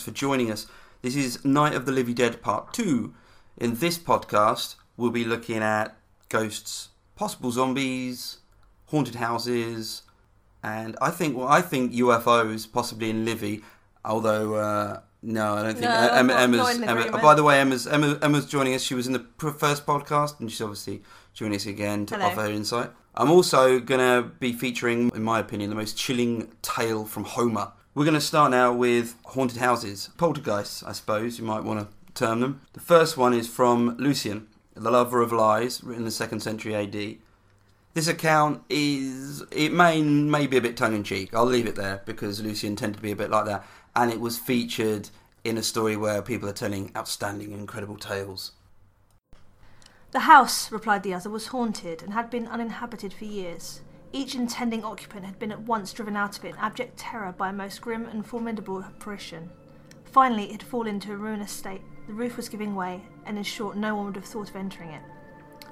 [0.00, 0.66] Thanks for joining us.
[1.02, 3.12] This is Night of the Living Dead Part 2.
[3.58, 5.94] In this podcast, we'll be looking at
[6.30, 8.38] ghosts, possible zombies,
[8.86, 10.00] haunted houses,
[10.62, 13.62] and I think well, I think UFOs possibly in Livy,
[14.02, 16.58] although uh, no, I don't think No, uh, Emma, not- Emma's.
[16.78, 17.22] not Emma, agreement.
[17.22, 18.80] by the way, Emma's Emma, Emma's joining us.
[18.82, 19.26] She was in the
[19.58, 21.02] first podcast, and she's obviously
[21.34, 22.28] joining us again to Hello.
[22.28, 22.88] offer her insight.
[23.14, 27.72] I'm also going to be featuring, in my opinion, the most chilling tale from Homer.
[27.92, 32.12] We're going to start now with haunted houses, poltergeists, I suppose you might want to
[32.14, 32.60] term them.
[32.72, 36.76] The first one is from Lucian, the lover of lies, written in the second century
[36.76, 37.16] AD.
[37.94, 41.34] This account is it may may be a bit tongue in cheek.
[41.34, 44.20] I'll leave it there because Lucian tended to be a bit like that, and it
[44.20, 45.10] was featured
[45.42, 48.52] in a story where people are telling outstanding, incredible tales.
[50.12, 53.80] The house, replied the other, was haunted and had been uninhabited for years.
[54.12, 57.50] Each intending occupant had been at once driven out of it in abject terror by
[57.50, 59.50] a most grim and formidable apparition.
[60.04, 61.82] Finally, it had fallen into a ruinous state.
[62.08, 64.90] The roof was giving way, and in short, no one would have thought of entering
[64.90, 65.02] it.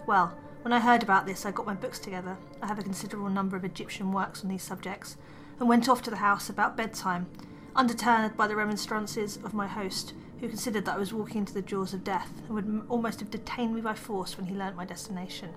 [0.07, 2.37] Well, when I heard about this, I got my books together.
[2.63, 5.17] I have a considerable number of Egyptian works on these subjects,
[5.59, 7.27] and went off to the house about bedtime,
[7.75, 11.63] undeterred by the remonstrances of my host, who considered that I was walking into the
[11.63, 14.85] jaws of death and would almost have detained me by force when he learnt my
[14.85, 15.51] destination.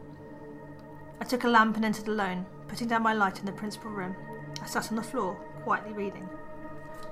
[1.21, 4.15] I took a lamp and entered alone, putting down my light in the principal room.
[4.59, 6.27] I sat on the floor, quietly reading.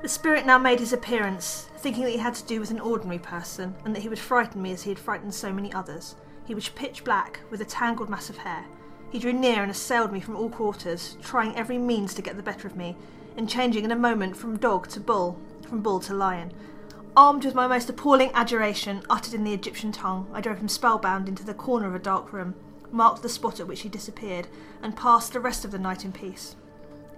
[0.02, 3.20] The spirit now made his appearance, thinking that he had to do with an ordinary
[3.20, 6.16] person, and that he would frighten me as he had frightened so many others.
[6.44, 8.66] He was pitch black, with a tangled mass of hair.
[9.12, 12.42] He drew near and assailed me from all quarters, trying every means to get the
[12.42, 12.98] better of me,
[13.38, 16.52] and changing in a moment from dog to bull, from bull to lion.
[17.16, 21.30] Armed with my most appalling adjuration, uttered in the Egyptian tongue, I drove him spellbound
[21.30, 22.56] into the corner of a dark room,
[22.92, 24.48] marked the spot at which he disappeared,
[24.82, 26.56] and passed the rest of the night in peace.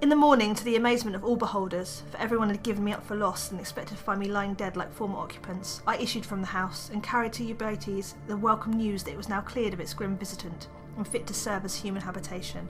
[0.01, 3.05] In the morning, to the amazement of all beholders, for everyone had given me up
[3.05, 6.41] for lost and expected to find me lying dead like former occupants, I issued from
[6.41, 9.79] the house and carried to Eucrates the welcome news that it was now cleared of
[9.79, 10.67] its grim visitant
[10.97, 12.67] and fit to serve as human habitation.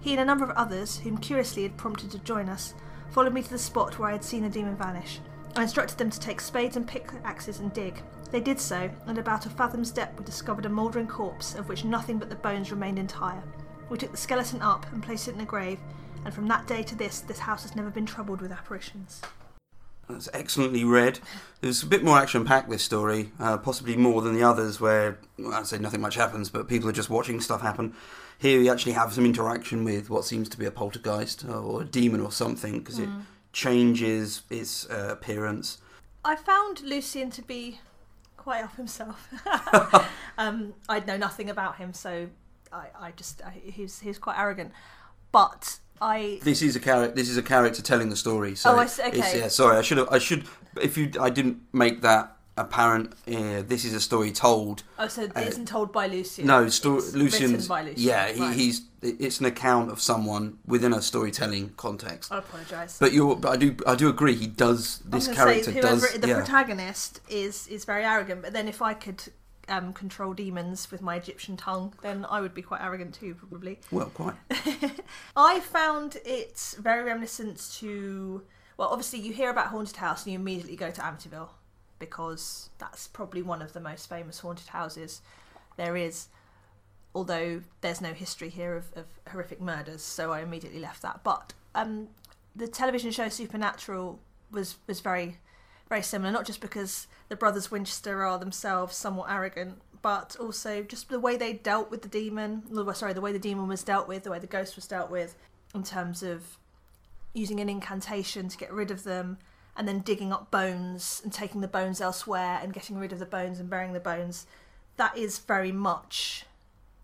[0.00, 2.74] He and a number of others, whom curiously had prompted to join us,
[3.10, 5.18] followed me to the spot where I had seen the demon vanish.
[5.56, 8.00] I instructed them to take spades and pickaxes and dig.
[8.30, 11.84] They did so, and about a fathom's depth we discovered a mouldering corpse of which
[11.84, 13.42] nothing but the bones remained entire.
[13.88, 15.78] We took the skeleton up and placed it in a grave,
[16.26, 19.22] and from that day to this, this house has never been troubled with apparitions.
[20.10, 21.20] That's excellently read.
[21.62, 25.18] There's a bit more action packed this story, uh, possibly more than the others, where
[25.38, 27.94] well, I'd say nothing much happens, but people are just watching stuff happen.
[28.38, 31.84] Here you actually have some interaction with what seems to be a poltergeist or a
[31.84, 33.08] demon or something, because it
[33.52, 35.78] changes its uh, appearance.
[36.24, 37.80] I found Lucian to be
[38.48, 39.28] quite up himself.
[40.38, 42.28] um, I'd know nothing about him, so
[42.72, 44.72] I, I just I, he's he's quite arrogant.
[45.32, 47.14] But I This is a character.
[47.14, 48.54] This is a character telling the story.
[48.54, 49.40] So Oh, I see, okay.
[49.40, 50.08] yeah, sorry, I should have.
[50.10, 50.46] I should.
[50.80, 53.12] If you, I didn't make that apparent.
[53.26, 54.82] Uh, this is a story told.
[54.98, 56.46] oh so it Uh, isn't told by Lucian.
[56.46, 57.68] No, sto- It's Lucian's.
[57.68, 58.00] by Lucian.
[58.02, 58.54] Yeah, he, Right.
[58.56, 58.82] he's.
[59.00, 62.32] It's an account of someone within a storytelling context.
[62.32, 62.98] I apologise.
[62.98, 63.36] But you're.
[63.36, 63.76] But I do.
[63.86, 64.34] I do agree.
[64.34, 64.98] He does.
[65.04, 66.18] This character say, whoever does.
[66.20, 66.34] the yeah.
[66.38, 68.42] protagonist is is very arrogant.
[68.42, 69.22] But then if I could
[69.68, 73.78] um, control demons with my Egyptian tongue, then I would be quite arrogant too, probably.
[73.92, 74.34] well, quite.
[75.36, 78.42] I found it very reminiscent to.
[78.76, 81.48] Well, obviously, you hear about haunted house and you immediately go to Amityville
[81.98, 85.20] because that's probably one of the most famous haunted houses
[85.76, 86.28] there is.
[87.14, 91.24] Although there's no history here of, of horrific murders, so I immediately left that.
[91.24, 92.08] But um,
[92.54, 94.20] the television show Supernatural
[94.50, 95.38] was was very
[95.88, 101.08] very similar, not just because the brothers Winchester are themselves somewhat arrogant, but also just
[101.08, 102.62] the way they dealt with the demon.
[102.94, 105.34] Sorry, the way the demon was dealt with, the way the ghost was dealt with,
[105.74, 106.58] in terms of
[107.32, 109.38] using an incantation to get rid of them,
[109.78, 113.24] and then digging up bones and taking the bones elsewhere and getting rid of the
[113.26, 114.44] bones and burying the bones.
[114.96, 116.44] That is very much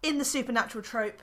[0.03, 1.23] in the supernatural trope.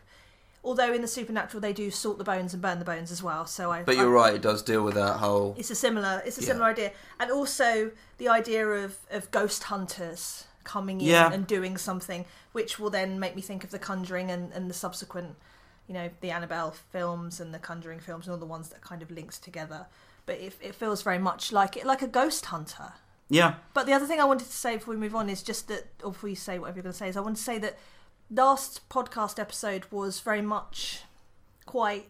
[0.63, 3.45] Although in the supernatural they do salt the bones and burn the bones as well.
[3.47, 3.83] So I.
[3.83, 4.35] But you're right.
[4.35, 5.55] It does deal with that whole.
[5.57, 6.47] it's a similar it's a Yeah.
[6.47, 11.31] similar idea and also the idea of of ghost hunters coming in Yeah.
[11.33, 14.73] and doing something which will then make me think of the conjuring and, and the
[14.75, 15.35] subsequent
[15.87, 19.01] you know the annabelle films and the conjuring films and all the ones that kind
[19.01, 19.87] of links together
[20.31, 22.93] but it, it feels very much like it like a ghost hunter
[23.29, 23.55] Yeah.
[23.73, 25.83] but the other thing I wanted to say before we move on is just that,
[26.03, 27.77] or before you say whatever you're going to say, is I want to say that
[28.29, 31.01] last podcast episode was very much
[31.65, 32.07] quite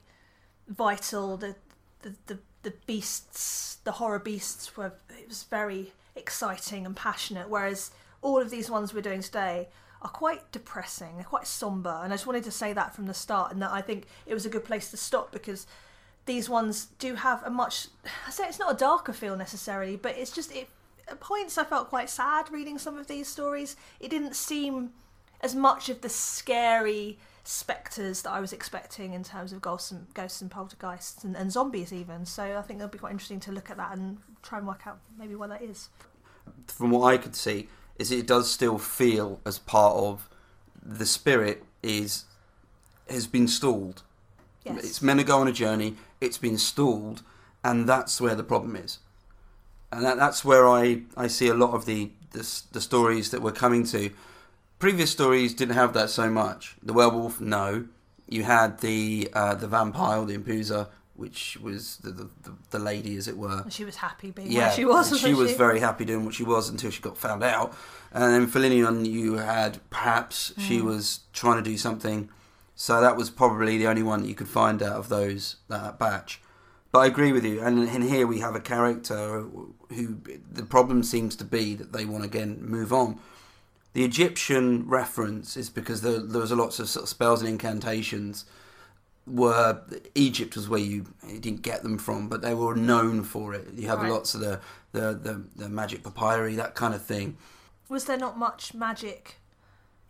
[0.67, 1.37] vital.
[1.37, 1.55] The
[2.03, 7.49] the the, the beasts, the horror beasts, were it was very exciting and passionate.
[7.49, 7.91] Whereas
[8.21, 9.69] all of these ones we're doing today
[10.01, 11.15] are quite depressing.
[11.15, 13.71] They're quite somber, and I just wanted to say that from the start, and that
[13.71, 15.65] I think it was a good place to stop because
[16.31, 17.87] these ones do have a much.
[18.25, 20.69] I say it's not a darker feel necessarily, but it's just it.
[21.07, 23.75] At points, I felt quite sad reading some of these stories.
[23.99, 24.93] It didn't seem
[25.41, 30.13] as much of the scary spectres that I was expecting in terms of ghosts and
[30.13, 32.25] ghosts and poltergeists and, and zombies even.
[32.25, 34.87] So I think it'll be quite interesting to look at that and try and work
[34.87, 35.89] out maybe what that is.
[36.67, 37.67] From what I could see,
[37.99, 40.29] is it does still feel as part of
[40.81, 42.25] the spirit is
[43.09, 44.03] has been stalled.
[44.63, 44.85] Yes.
[44.85, 45.97] It's meant to go on a journey.
[46.21, 47.23] It's been stalled,
[47.63, 48.99] and that's where the problem is.
[49.91, 53.41] And that, that's where I, I see a lot of the, the the stories that
[53.41, 54.11] we're coming to.
[54.79, 56.75] Previous stories didn't have that so much.
[56.81, 57.85] The werewolf, no.
[58.29, 62.29] You had the uh, the vampire, the empusa, which was the, the,
[62.69, 63.65] the, lady, as it were.
[63.69, 65.19] she was happy being Yeah, where she was.
[65.19, 67.73] she was very happy doing what she was until she got found out.
[68.13, 70.83] And then Philinnion, you had perhaps she Mm.
[70.85, 72.29] was trying to do something.
[72.81, 75.99] So that was probably the only one that you could find out of those that
[75.99, 76.41] batch.
[76.91, 77.61] But I agree with you.
[77.61, 79.45] And in here we have a character
[79.89, 80.17] who
[80.51, 83.19] the problem seems to be that they want to again move on.
[83.93, 87.49] The Egyptian reference is because there, there was a lots of, sort of spells and
[87.49, 88.45] incantations.
[89.27, 89.83] Were
[90.15, 93.67] Egypt was where you, you didn't get them from, but they were known for it.
[93.75, 94.11] You have Right.
[94.11, 94.59] lots of the,
[94.91, 97.37] the, the, the magic papyri, that kind of thing.
[97.89, 99.35] Was there not much magic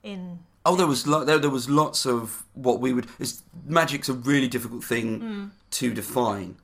[0.04, 0.40] in?
[0.66, 3.08] Oh, there was lo- there, there was lots of what we would.
[3.20, 5.46] It's, magic's a really difficult thing Hmm.
[5.72, 6.58] to define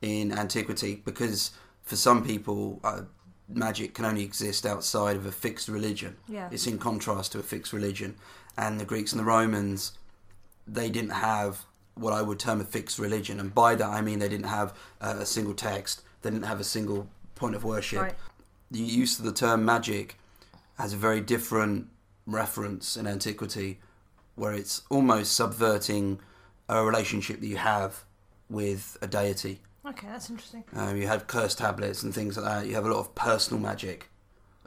[0.00, 1.50] in antiquity because
[1.82, 3.02] for some people, uh,
[3.48, 6.16] magic can only exist outside of a fixed religion.
[6.28, 6.48] Yeah.
[6.50, 8.14] It's in contrast to a fixed religion,
[8.56, 9.92] and the Greeks and the Romans,
[10.66, 11.64] they didn't have
[11.94, 14.72] what I would term a fixed religion, and by that I mean they didn't have
[15.00, 18.00] uh, a single text, they didn't have a single point of worship.
[18.00, 18.14] Right.
[18.70, 20.16] The use of the term magic
[20.78, 21.88] has a very different
[22.26, 23.80] reference in antiquity,
[24.34, 26.20] where it's almost subverting
[26.68, 28.04] a relationship that you have
[28.48, 29.60] with a deity.
[29.84, 30.64] Okay, that's interesting.
[30.74, 32.66] Um, you have curse tablets and things like that.
[32.68, 34.08] You have a lot of personal magic,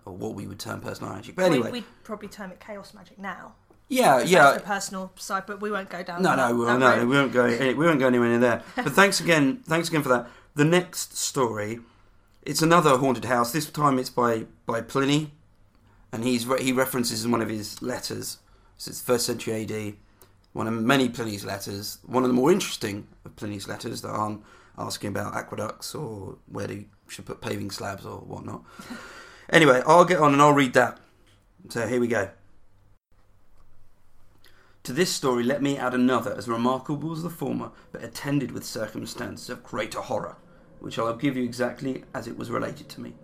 [0.04, 1.36] or what we would term personal magic.
[1.36, 3.54] But anyway, we, would probably term it chaos magic now.
[3.88, 4.54] yeah, yeah.
[4.54, 6.22] the personal side, but we won't go down.
[6.22, 7.46] No, that, no, well, that no, we won't go.
[7.48, 8.63] We won't go anywhere near there.
[8.75, 10.28] But thanks again, thanks again for that.
[10.56, 11.80] The next story,
[12.42, 13.54] it's another haunted house.
[13.54, 15.31] This time it's by by Pliny,
[16.12, 18.40] and he's re- he references in one of his letters.
[18.78, 19.96] So it's first century AD.
[20.54, 22.00] One of many Pliny's letters.
[22.06, 24.42] One of the more interesting of Pliny's letters that aren't
[24.78, 28.63] asking about aqueducts or where they should put paving slabs or whatnot.
[29.50, 31.00] anyway, I'll get on and I'll read that.
[31.69, 32.30] So here we go.
[34.84, 38.63] To this story, let me add another as remarkable as the former, but attended with
[38.63, 40.38] circumstances of greater horror,
[40.80, 43.16] which I'll give you exactly as it was related to me.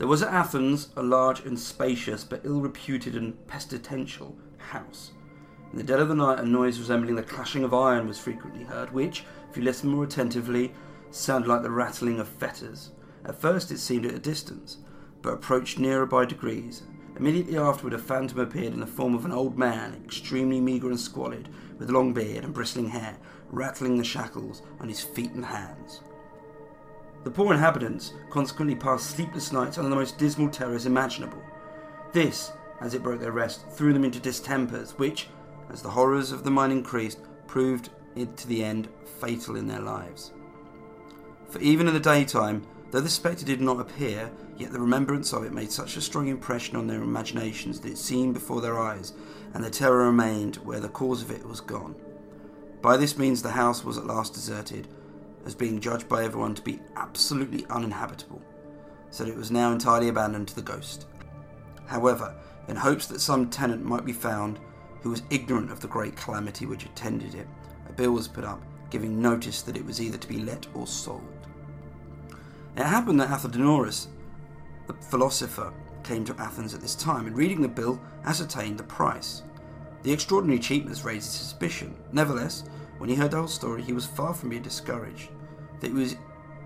[0.00, 5.10] There was at Athens a large and spacious, but ill reputed and pestilential house.
[5.72, 8.64] In the dead of the night, a noise resembling the clashing of iron was frequently
[8.64, 10.72] heard, which, if you listen more attentively,
[11.10, 12.92] sounded like the rattling of fetters.
[13.26, 14.78] At first, it seemed at a distance,
[15.20, 16.84] but approached nearer by degrees.
[17.16, 20.98] Immediately afterward, a phantom appeared in the form of an old man, extremely meagre and
[20.98, 23.18] squalid, with long beard and bristling hair,
[23.50, 26.00] rattling the shackles on his feet and hands.
[27.22, 31.42] The poor inhabitants consequently passed sleepless nights under the most dismal terrors imaginable.
[32.12, 35.28] This, as it broke their rest, threw them into distempers, which,
[35.70, 38.88] as the horrors of the mine increased, proved to the end
[39.20, 40.32] fatal in their lives.
[41.50, 45.44] For even in the daytime, though the spectre did not appear, yet the remembrance of
[45.44, 49.12] it made such a strong impression on their imaginations that it seemed before their eyes,
[49.52, 51.94] and the terror remained where the cause of it was gone.
[52.80, 54.88] By this means the house was at last deserted,
[55.44, 58.42] as being judged by everyone to be absolutely uninhabitable,
[59.10, 61.06] so that it was now entirely abandoned to the ghost.
[61.86, 62.34] However,
[62.68, 64.60] in hopes that some tenant might be found
[65.02, 67.48] who was ignorant of the great calamity which attended it,
[67.88, 70.86] a bill was put up giving notice that it was either to be let or
[70.86, 71.46] sold.
[72.76, 74.08] It happened that Athenodorus,
[74.86, 79.42] the philosopher, came to Athens at this time and reading the bill ascertained the price.
[80.02, 81.94] The extraordinary cheapness raised suspicion.
[82.12, 82.64] Nevertheless,
[83.00, 85.30] when he heard the whole story, he was far from being discouraged.
[85.80, 86.16] That he was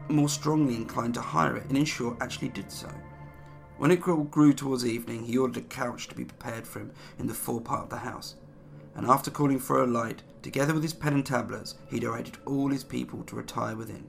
[0.09, 2.91] more strongly inclined to hire it, and in short, actually did so.
[3.79, 7.29] When it grew towards evening, he ordered a couch to be prepared for him in
[7.29, 8.35] the fore part of the house,
[8.97, 12.69] and after calling for a light, together with his pen and tablets, he directed all
[12.69, 14.05] his people to retire within.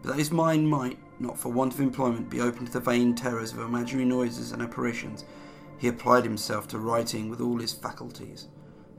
[0.00, 3.14] But that his mind might, not for want of employment, be open to the vain
[3.14, 5.26] terrors of imaginary noises and apparitions,
[5.76, 8.48] he applied himself to writing with all his faculties.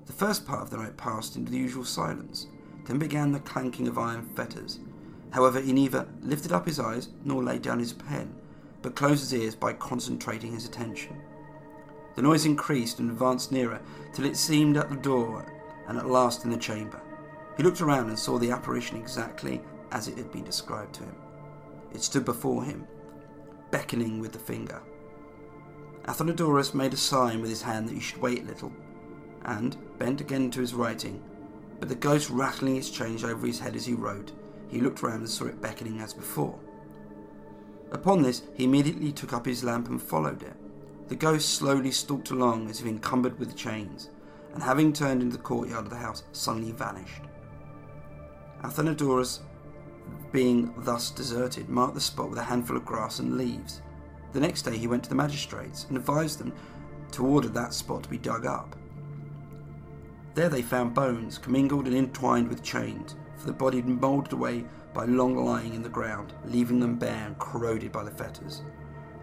[0.09, 2.47] The first part of the night passed into the usual silence.
[2.85, 4.79] Then began the clanking of iron fetters.
[5.29, 8.33] However, he neither lifted up his eyes nor laid down his pen,
[8.81, 11.21] but closed his ears by concentrating his attention.
[12.15, 15.53] The noise increased and advanced nearer till it seemed at the door
[15.87, 16.99] and at last in the chamber.
[17.55, 19.61] He looked around and saw the apparition exactly
[19.91, 21.15] as it had been described to him.
[21.93, 22.87] It stood before him,
[23.69, 24.81] beckoning with the finger.
[26.05, 28.73] Athenodorus made a sign with his hand that he should wait a little,
[29.45, 31.21] and bent again to his writing.
[31.79, 34.31] But the ghost rattling its chains over his head as he wrote,
[34.67, 36.59] he looked round and saw it beckoning as before.
[37.91, 40.55] Upon this, he immediately took up his lamp and followed it.
[41.07, 44.09] The ghost slowly stalked along as if encumbered with chains,
[44.53, 47.23] and having turned into the courtyard of the house, suddenly vanished.
[48.63, 49.39] Athenodorus,
[50.31, 53.81] being thus deserted, marked the spot with a handful of grass and leaves.
[54.33, 56.53] The next day he went to the magistrates and advised them
[57.13, 58.75] to order that spot to be dug up.
[60.39, 64.31] There they found bones commingled and entwined with chains, for the body had been moulded
[64.31, 68.61] away by long lying in the ground, leaving them bare and corroded by the fetters.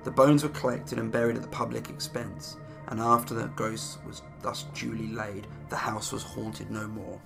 [0.05, 2.59] The bones were collected and buried at the public expense,
[2.89, 7.19] and after the ghost was thus duly laid, the house was haunted no more.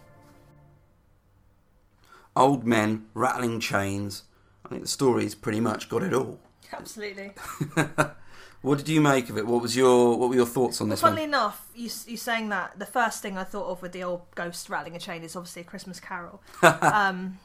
[2.37, 4.23] Old men, rattling chains.
[4.65, 6.39] I think the story's pretty much got it all.
[6.73, 7.33] Absolutely.
[8.63, 9.47] What did you make of it?
[9.47, 11.31] What was your what were your thoughts on Well, this funnily one?
[11.31, 14.69] enough, you you saying that the first thing I thought of with the old ghost
[14.69, 16.43] rattling a chain is obviously a Christmas Carol.
[16.63, 17.39] um,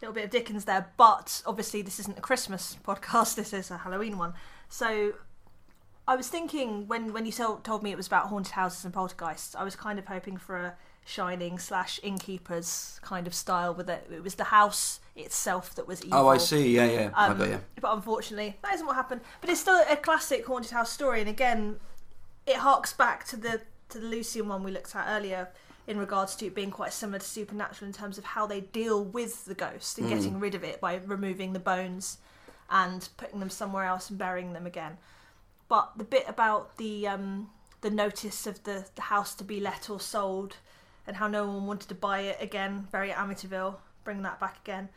[0.00, 3.36] little bit of Dickens there, but obviously this isn't a Christmas podcast.
[3.36, 4.34] This is a Halloween one.
[4.68, 5.14] So
[6.06, 8.94] I was thinking when when you told, told me it was about haunted houses and
[8.94, 13.90] poltergeists, I was kind of hoping for a Shining slash Innkeepers kind of style with
[13.90, 14.08] it.
[14.12, 16.18] It was the house itself that was evil.
[16.18, 16.74] Oh, I see.
[16.74, 17.10] Yeah, yeah.
[17.14, 17.60] I Um, got you.
[17.80, 19.20] But unfortunately, that isn't what happened.
[19.40, 21.80] But it's still a classic haunted house story, and again,
[22.46, 25.50] it harks back to the to the Lucian one we looked at earlier
[25.86, 29.04] in regards to it being quite similar to Supernatural in terms of how they deal
[29.04, 30.10] with the ghost and Mm.
[30.10, 32.18] getting rid of it by removing the bones
[32.70, 34.96] and putting them somewhere else and burying them again.
[35.68, 37.50] But the bit about the um,
[37.82, 40.56] the notice of the, the house to be let or sold
[41.06, 44.88] and how no one wanted to buy it again, very Amityville, bring that back again.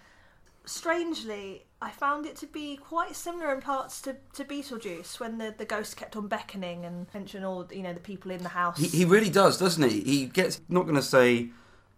[0.65, 5.53] Strangely, I found it to be quite similar in parts to, to Beetlejuice when the,
[5.55, 8.79] the ghost kept on beckoning and mentioning all you know the people in the house.
[8.79, 10.01] He, he really does, doesn't he?
[10.01, 11.49] He gets not going to say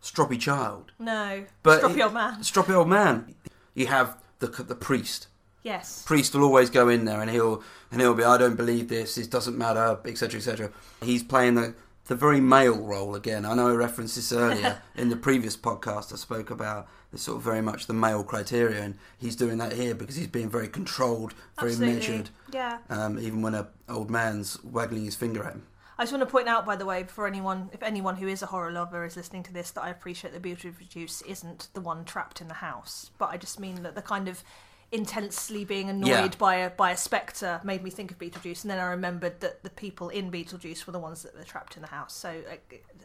[0.01, 2.39] stroppy child, no, but stroppy old man.
[2.41, 3.35] Stroppy old man.
[3.73, 5.27] You have the the priest.
[5.63, 7.61] Yes, Priest will always go in there and he'll
[7.91, 9.17] and he'll be I don't believe this.
[9.17, 10.37] It doesn't matter, etc.
[10.37, 10.71] etc.
[11.01, 11.73] He's playing the
[12.07, 13.45] the very male role again.
[13.45, 16.13] I know I referenced this earlier in the previous podcast.
[16.13, 19.73] I spoke about the sort of very much the male criteria, and he's doing that
[19.73, 21.95] here because he's being very controlled, very absolutely.
[21.95, 22.29] measured.
[22.51, 25.63] Yeah, Um, even when an old man's waggling his finger at him.
[25.99, 28.43] I just want to point out, by the way, for anyone, if anyone who is
[28.43, 32.05] a horror lover is listening to this, that I appreciate that Beetlejuice isn't the one
[32.05, 33.09] trapped in the house.
[33.17, 34.43] But I just mean that the kind of
[34.91, 36.27] intensely being annoyed Yeah.
[36.37, 39.61] by a by a spectre made me think of Beetlejuice, and then I remembered that
[39.63, 42.13] the people in Beetlejuice were the ones that were trapped in the house.
[42.15, 42.59] So I,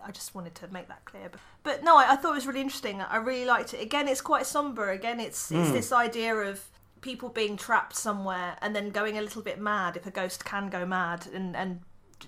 [0.06, 1.28] I just wanted to make that clear.
[1.30, 3.00] But, but no, I, I thought it was really interesting.
[3.00, 3.80] I really liked it.
[3.82, 4.90] Again, it's quite somber.
[4.90, 5.72] Again, it's it's Mm.
[5.72, 6.62] this idea of
[7.00, 10.68] people being trapped somewhere and then going a little bit mad if a ghost can
[10.70, 11.80] go mad and and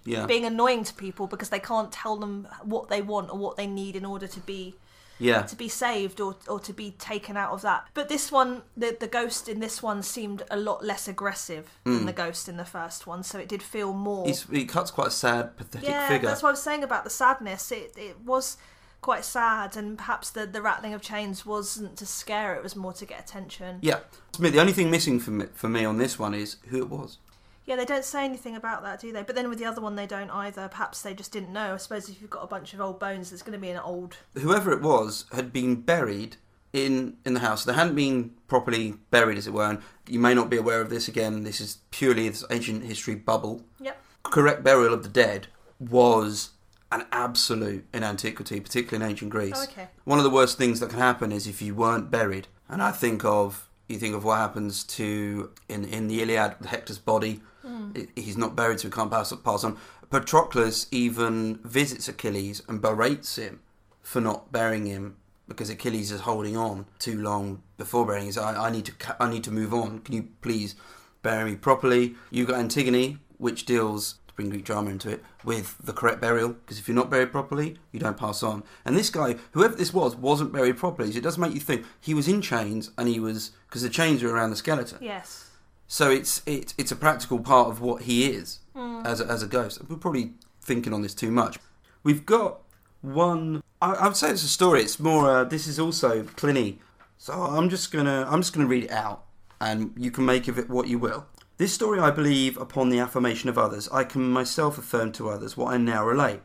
[0.05, 3.57] Yeah, being annoying to people because they can't tell them what they want or what
[3.57, 4.75] they need in order to be
[5.19, 5.43] yeah.
[5.43, 7.87] to be saved or or to be taken out of that.
[7.95, 12.07] But this one, the the ghost in this one seemed a lot less aggressive than
[12.07, 14.23] the ghost in the first one, so it did feel more.
[14.23, 14.29] Hmm.
[14.29, 16.29] He's, he cuts quite a sad, pathetic yeah, figure.
[16.29, 17.71] that's what I was saying about the sadness.
[17.73, 18.57] It it was
[19.01, 22.93] quite sad, and perhaps the the rattling of chains wasn't to scare; it was more
[22.95, 23.79] to get attention.
[23.83, 24.01] Yeah,
[24.39, 27.19] the only thing missing for me, for me on this one is who it was.
[27.67, 29.23] Yeah, they don't say anything about that, do they?
[29.23, 30.69] But then with the other one, they don't either.
[30.69, 31.75] Perhaps they just didn't know.
[31.75, 33.79] I suppose if you've got a bunch of old bones, there's going to be an
[33.79, 34.19] old.
[34.35, 36.37] Whoever it was had been buried
[36.75, 37.65] in in the house.
[37.65, 39.71] They hadn't been properly buried, as it were.
[39.71, 41.09] And you may not be aware of this.
[41.09, 43.63] Again, this is purely this ancient history bubble.
[43.81, 43.99] Yep.
[44.25, 45.47] Correct burial of the dead
[45.79, 46.51] was
[46.93, 49.55] an absolute in antiquity, particularly in ancient Greece.
[49.57, 49.89] Oh, okay.
[50.05, 52.49] One of the worst things that can happen is if you weren't buried.
[52.69, 56.99] And I think of you think of what happens to in in the Iliad, Hector's
[56.99, 57.41] body.
[57.65, 57.93] Hmm.
[57.97, 59.79] I- He's not buried, so he can't pass pass on.
[60.11, 63.61] Patroclus even visits Achilles and berates him
[64.03, 65.17] for not burying him
[65.49, 68.23] because Achilles is holding on too long before burying.
[68.25, 68.29] him.
[68.29, 70.01] He's I, I need to I need to move on.
[70.01, 70.75] Can you please
[71.23, 72.15] bury me properly?
[72.31, 76.51] You've got Antigone, which deals to bring Greek drama into it with the correct burial
[76.51, 78.63] because if you're not buried properly, you don't pass on.
[78.85, 81.11] And this guy, whoever this was, wasn't buried properly.
[81.13, 83.89] So it does make you think he was in chains and he was because the
[83.89, 84.99] chains were around the skeleton.
[85.01, 85.51] Yes.
[85.87, 89.03] So it's it's it's a practical part of what he is Hmm.
[89.05, 89.81] as a, as a ghost.
[89.89, 91.59] We're probably thinking on this too much.
[92.03, 92.61] We've got
[93.03, 93.63] one.
[93.81, 94.81] I, I would say it's a story.
[94.83, 95.31] It's more.
[95.31, 96.81] Uh, this is also Pliny.
[97.19, 99.25] So I'm just gonna I'm just gonna read it out,
[99.61, 101.27] and you can make of it what you will.
[101.57, 103.89] This story I believe upon the affirmation of others.
[103.93, 106.41] I can myself affirm to others what I now relate.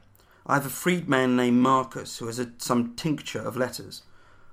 [0.45, 4.03] I have a freedman named Marcus who has a, some tincture of letters.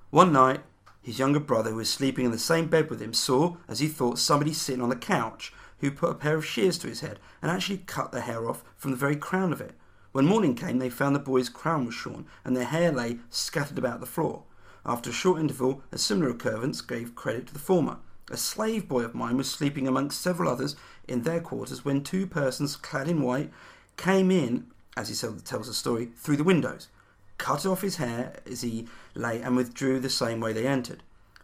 [0.09, 0.61] One night,
[1.07, 3.87] his younger brother, who was sleeping in the same bed with him, saw, as he
[3.87, 7.17] thought, somebody sitting on the couch who put a pair of shears to his head
[7.41, 9.71] and actually cut the hair off from the very crown of it.
[10.11, 13.77] When morning came, they found the boy's crown was shorn and their hair lay scattered
[13.77, 14.43] about the floor.
[14.85, 17.99] After a short interval, a similar occurrence gave credit to the former.
[18.29, 20.75] A slave boy of mine was sleeping amongst several others
[21.07, 23.49] in their quarters when two persons clad in white
[23.95, 24.65] came in,
[24.97, 26.89] as he tells the story, through the windows,
[27.37, 31.03] cut off his hair as he lay, and withdrew the same way they entered.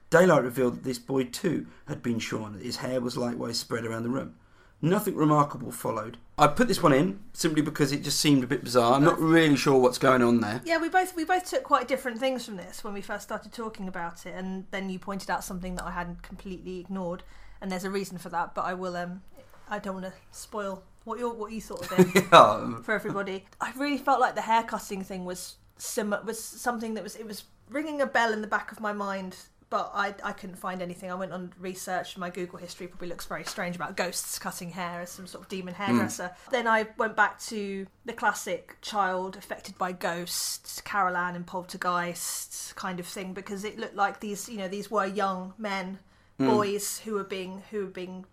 [0.09, 4.03] Daylight revealed that this boy too had been shorn, his hair was likewise spread around
[4.03, 4.35] the room.
[4.81, 6.17] Nothing remarkable followed.
[6.37, 8.95] I put this one in simply because it just seemed a bit bizarre.
[8.95, 10.61] I'm not really sure what's going on there.
[10.65, 13.53] Yeah, we both we both took quite different things from this when we first started
[13.53, 17.23] talking about it, and then you pointed out something that I hadn't completely ignored,
[17.61, 18.53] and there's a reason for that.
[18.53, 18.97] But I will.
[18.97, 19.21] Um,
[19.69, 22.81] I don't want to spoil what you what you thought of it yeah.
[22.81, 23.45] for everybody.
[23.61, 27.25] I really felt like the hair cutting thing was sim- was something that was it
[27.25, 29.37] was ringing a bell in the back of my mind
[29.73, 31.09] but I, I couldn't find anything.
[31.09, 32.15] I went on research.
[32.15, 35.49] My Google history probably looks very strange about ghosts cutting hair as some sort of
[35.49, 36.25] demon hairdresser.
[36.25, 36.51] Mm.
[36.51, 42.75] Then I went back to the classic child affected by ghosts, Carol Ann and Poltergeist
[42.75, 45.97] kind of thing, because it looked like these you know these were young men,
[46.39, 46.45] mm.
[46.45, 48.25] boys who were being who were being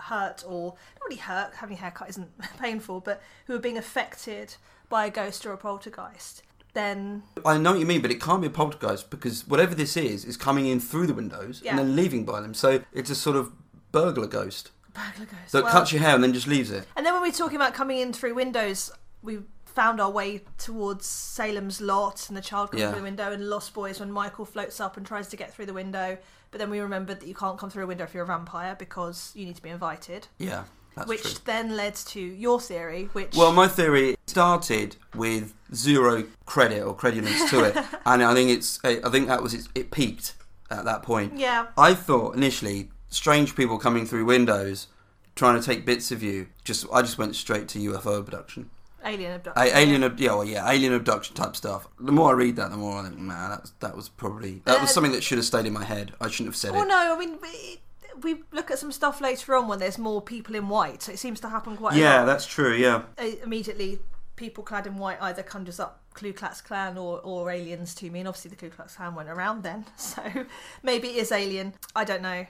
[0.00, 1.54] hurt or not really hurt.
[1.54, 4.56] Having a haircut isn't painful, but who were being affected
[4.88, 6.42] by a ghost or a poltergeist
[6.74, 9.96] then I know what you mean, but it can't be a poltergeist because whatever this
[9.96, 11.70] is is coming in through the windows Yeah.
[11.70, 12.54] and then leaving by them.
[12.54, 13.52] So it's a sort of
[13.92, 15.52] burglar ghost burglar ghost.
[15.52, 16.86] that Well, cuts your hair and then just leaves it.
[16.96, 18.90] And then when we're talking about coming in through windows,
[19.22, 22.90] we found our way towards Salem's lot, and the child comes Yeah.
[22.90, 25.66] through the window, and Lost Boys when Michael floats up and tries to get through
[25.66, 26.18] the window.
[26.50, 28.74] But then we remembered that you can't come through a window if you're a vampire
[28.76, 30.26] because you need to be invited.
[30.38, 30.64] Yeah.
[30.98, 31.42] That's which true.
[31.44, 37.50] then led to your theory, which well, my theory started with zero credit or credulence
[37.50, 40.34] to it, and I think it's I think that was it, it peaked
[40.70, 41.38] at that point.
[41.38, 44.88] Yeah, I thought initially strange people coming through windows
[45.34, 46.48] trying to take bits of you.
[46.64, 48.70] Just I just went straight to UFO abduction.
[49.04, 49.62] Alien abduction.
[49.62, 51.86] A- alien, ab- yeah, well, yeah, alien abduction type stuff.
[52.00, 54.80] The more I read that, the more I think, man, that that was probably that
[54.80, 56.12] was uh, something that should have stayed in my head.
[56.20, 56.88] I shouldn't have said well, it.
[56.88, 57.78] Well, no, I mean, it,
[58.22, 61.02] we look at some stuff later on when there's more people in white.
[61.02, 61.96] So it seems to happen quite.
[61.96, 62.26] Yeah, a lot.
[62.26, 62.74] that's true.
[62.74, 63.02] Yeah.
[63.18, 63.98] Uh, immediately,
[64.36, 68.20] people clad in white either conjures up Ku Klux Klan or, or aliens to me,
[68.20, 70.22] and obviously the Ku Klux Klan went around then, so
[70.82, 71.74] maybe it is alien.
[71.94, 72.46] I don't know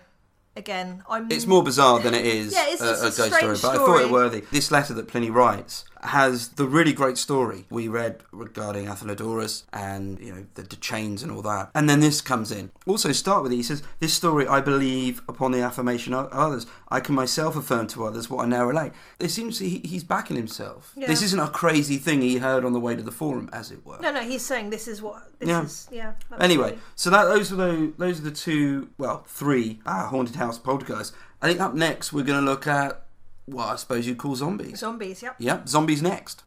[0.57, 1.03] again.
[1.09, 1.31] I'm...
[1.31, 3.87] It's more bizarre than it is yeah, it's, it's a, a, ghost story, but I
[3.87, 4.41] thought it worthy.
[4.51, 10.19] This letter that Pliny writes has the really great story we read regarding Athenodorus and
[10.21, 12.71] you know the, the, chains and all that, and then this comes in.
[12.87, 13.57] Also, start with it.
[13.57, 16.67] He says, "This story I believe upon the affirmation of others.
[16.89, 20.37] I can myself affirm to others what I now relate." It seems he, he's backing
[20.37, 20.93] himself.
[20.97, 21.07] Yeah.
[21.07, 23.85] This isn't a crazy thing he heard on the way to the forum, as it
[23.85, 23.99] were.
[24.01, 25.23] No, no, he's saying this is what.
[25.39, 25.63] This yeah.
[25.63, 26.13] Is, yeah.
[26.39, 30.59] Anyway, so that those are the those are the two, well, three ah, haunted house
[30.59, 31.15] poltergeists.
[31.41, 33.05] I think up next we're going to look at
[33.51, 34.79] what I suppose you'd call zombies.
[34.79, 35.37] Zombies, yep.
[35.39, 36.45] Yep, zombies next.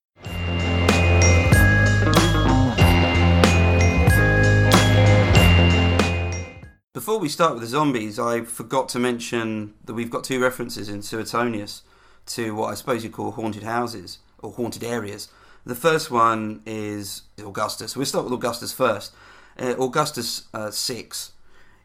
[6.93, 10.89] Before we start with the zombies, I forgot to mention that we've got two references
[10.89, 11.83] in Suetonius
[12.27, 15.29] to what I suppose you call haunted houses or haunted areas.
[15.65, 17.95] The first one is Augustus.
[17.95, 19.13] We'll start with Augustus first.
[19.57, 21.31] Uh, Augustus uh, 6,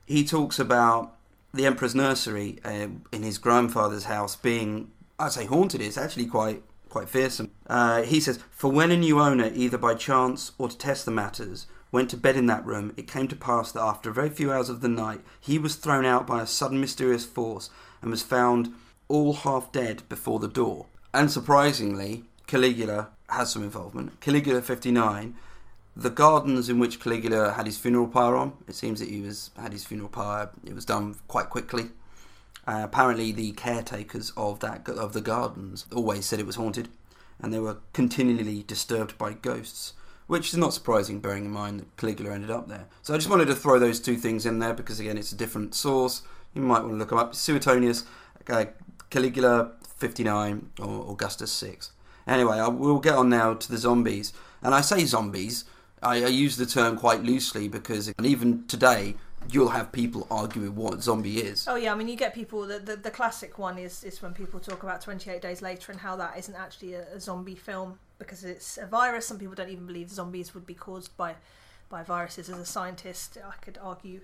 [0.07, 1.16] he talks about
[1.55, 6.62] the emperor's nursery uh, in his grandfather's house being I'd say haunted is actually quite
[6.88, 7.50] quite fearsome.
[7.66, 11.11] Uh, he says, For when a new owner, either by chance or to test the
[11.11, 14.31] matters, went to bed in that room, it came to pass that after a very
[14.31, 18.11] few hours of the night, he was thrown out by a sudden mysterious force and
[18.11, 18.72] was found
[19.09, 20.87] all half dead before the door.
[21.12, 24.20] And surprisingly, Caligula has some involvement.
[24.20, 25.35] Caligula 59,
[25.94, 29.50] the gardens in which Caligula had his funeral pyre on, it seems that he was
[29.61, 31.90] had his funeral pyre, it was done quite quickly.
[32.66, 36.88] Uh, apparently, the caretakers of that of the gardens always said it was haunted,
[37.40, 39.92] and they were continually disturbed by ghosts,
[40.26, 42.87] which is not surprising, bearing in mind that Caligula ended up there.
[43.02, 45.37] So I just wanted to throw those two things in there because again, it's a
[45.37, 46.22] different source.
[46.55, 47.35] You might want to look them up.
[47.35, 48.05] Suetonius,
[48.48, 48.64] uh,
[49.11, 51.92] Caligula 59, or Augustus 6.
[52.26, 55.64] Anyway, I, we'll get on now to the zombies, and I say zombies.
[56.02, 59.14] I, I use the term quite loosely because, and even today,
[59.50, 61.66] you'll have people arguing what zombie is.
[61.68, 62.66] Oh yeah, I mean you get people.
[62.66, 65.92] The, the, the classic one is is when people talk about Twenty Eight Days Later
[65.92, 69.26] and how that isn't actually a, a, zombie film because it's a virus.
[69.26, 71.35] Some people don't even believe zombies would be caused by
[71.88, 72.48] by viruses.
[72.48, 74.20] As a scientist, I could argue,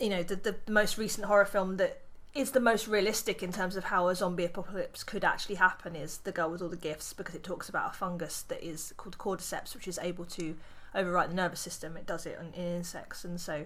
[0.00, 2.02] you know, the the most recent horror film that
[2.34, 6.18] is the most realistic in terms of how a zombie apocalypse could actually happen is
[6.18, 9.16] the girl with all the gifts because it talks about a fungus that is called
[9.16, 10.54] cordyceps which is able to
[10.94, 13.64] overwrite the nervous system it does it in, in insects and so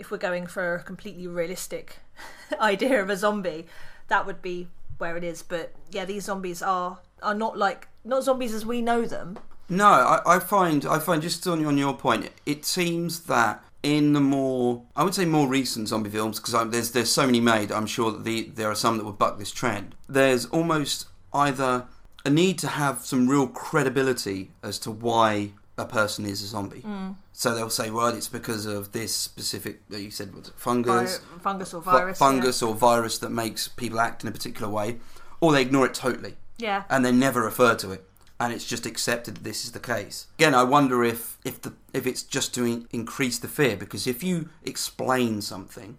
[0.00, 1.98] if we're going for a completely realistic
[2.60, 3.66] idea of a zombie,
[4.08, 5.42] that would be where it is.
[5.42, 9.38] But yeah, these zombies are are not like not zombies as we know them.
[9.68, 14.12] No, I, I find I find just on on your point, it seems that in
[14.12, 17.70] the more I would say more recent zombie films because there's there's so many made.
[17.70, 19.94] I'm sure that the there are some that would buck this trend.
[20.08, 21.86] There's almost either
[22.24, 26.82] a need to have some real credibility as to why a person is a zombie.
[26.82, 27.14] Mm.
[27.40, 31.38] So they'll say, well, it's because of this specific that you said was fungus, Vi-
[31.38, 32.18] fungus or fu- virus.
[32.18, 34.98] fungus or virus that makes people act in a particular way,
[35.40, 36.82] or they ignore it totally Yeah.
[36.90, 38.04] and they never refer to it
[38.38, 41.72] and it's just accepted that this is the case again i wonder if if the
[41.94, 45.96] if it's just to in- increase the fear because if you explain something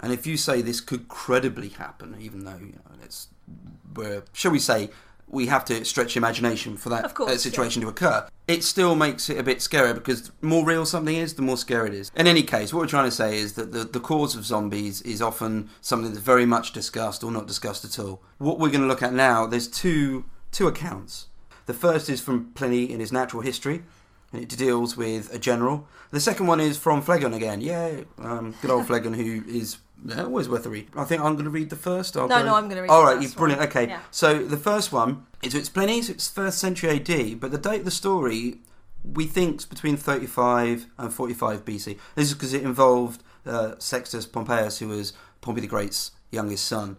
[0.00, 3.28] and if you say this could credibly happen even though you know it's
[3.94, 4.88] where shall we say
[5.28, 8.26] we have to stretch imagination for that Of course, situation to occur.
[8.46, 11.56] It still makes it a bit scarier because the more real something is the more
[11.56, 12.10] scary it is.
[12.14, 15.00] In any case what we're trying to say is that the, the cause of zombies
[15.02, 18.22] is often something that's very much discussed or not discussed at all.
[18.38, 21.28] What we're going to look at now there's two two accounts.
[21.66, 23.82] The first is from Pliny in his Natural History,
[24.32, 25.86] and it deals with a general.
[26.10, 27.60] The second one is from Phlegon again.
[27.60, 30.88] Yeah, um, good old Phlegon, who is yeah, always worth a read.
[30.96, 32.16] I think I'm going to read the first.
[32.16, 33.60] I'll No, go- no, I'm gonna read All the right, you brilliant.
[33.60, 33.68] one.
[33.68, 34.00] Okay, Yeah.
[34.10, 36.08] so the first one is it's Pliny's.
[36.10, 38.60] It's first century AD, but the date of the story
[39.04, 41.98] we think is between 35 and 45 BC.
[42.14, 46.96] This is because it involved uh, Sextus Pompeius, who was Pompey the Great's youngest son.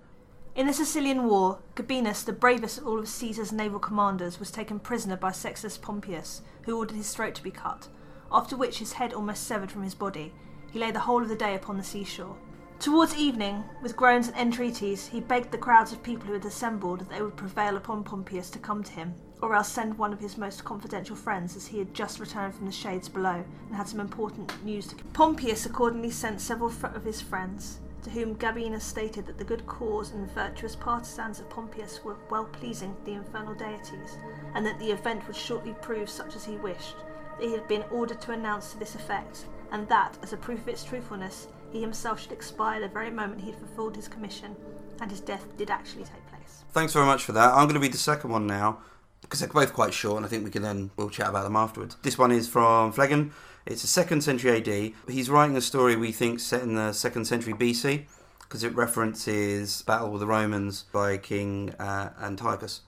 [0.55, 4.79] In the Sicilian War, Gabinus, the bravest of all of Caesar's naval commanders, was taken
[4.79, 7.87] prisoner by Sextus Pompeius, who ordered his throat to be cut,
[8.31, 10.31] after which his head almost severed from his body.
[10.71, 12.35] He lay the whole of the day upon the seashore.
[12.79, 16.99] Towards evening, with groans and entreaties, he begged the crowds of people who had assembled
[16.99, 20.19] that they would prevail upon Pompeius to come to him, or else send one of
[20.19, 23.87] his most confidential friends, as he had just returned from the shades below and had
[23.87, 24.95] some important news to.
[25.13, 30.11] Pompeius accordingly sent several of his friends, to whom Gabinus stated that the good cause
[30.11, 34.17] and virtuous partisans of Pompeius were well pleasing to the infernal deities,
[34.55, 36.97] and that the event would shortly prove such as he wished,
[37.39, 40.59] that he had been ordered to announce to this effect, and that, as a proof
[40.59, 44.55] of its truthfulness, he himself should expire the very moment he had fulfilled his commission,
[45.01, 46.63] and his death did actually take place.
[46.71, 47.51] Thanks very much for that.
[47.51, 48.79] I'm going to read the second one now
[49.21, 51.55] because they're both quite short, and I think we can then we'll chat about them
[51.55, 51.97] afterwards.
[52.03, 53.31] This one is from Phlegon.
[53.65, 54.93] It's a second century AD.
[55.11, 58.05] He's writing a story we think set in the second century BC
[58.39, 62.81] because it references battle with the Romans by King uh, Antiochus.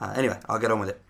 [0.00, 1.00] Uh, anyway, I'll get on with it.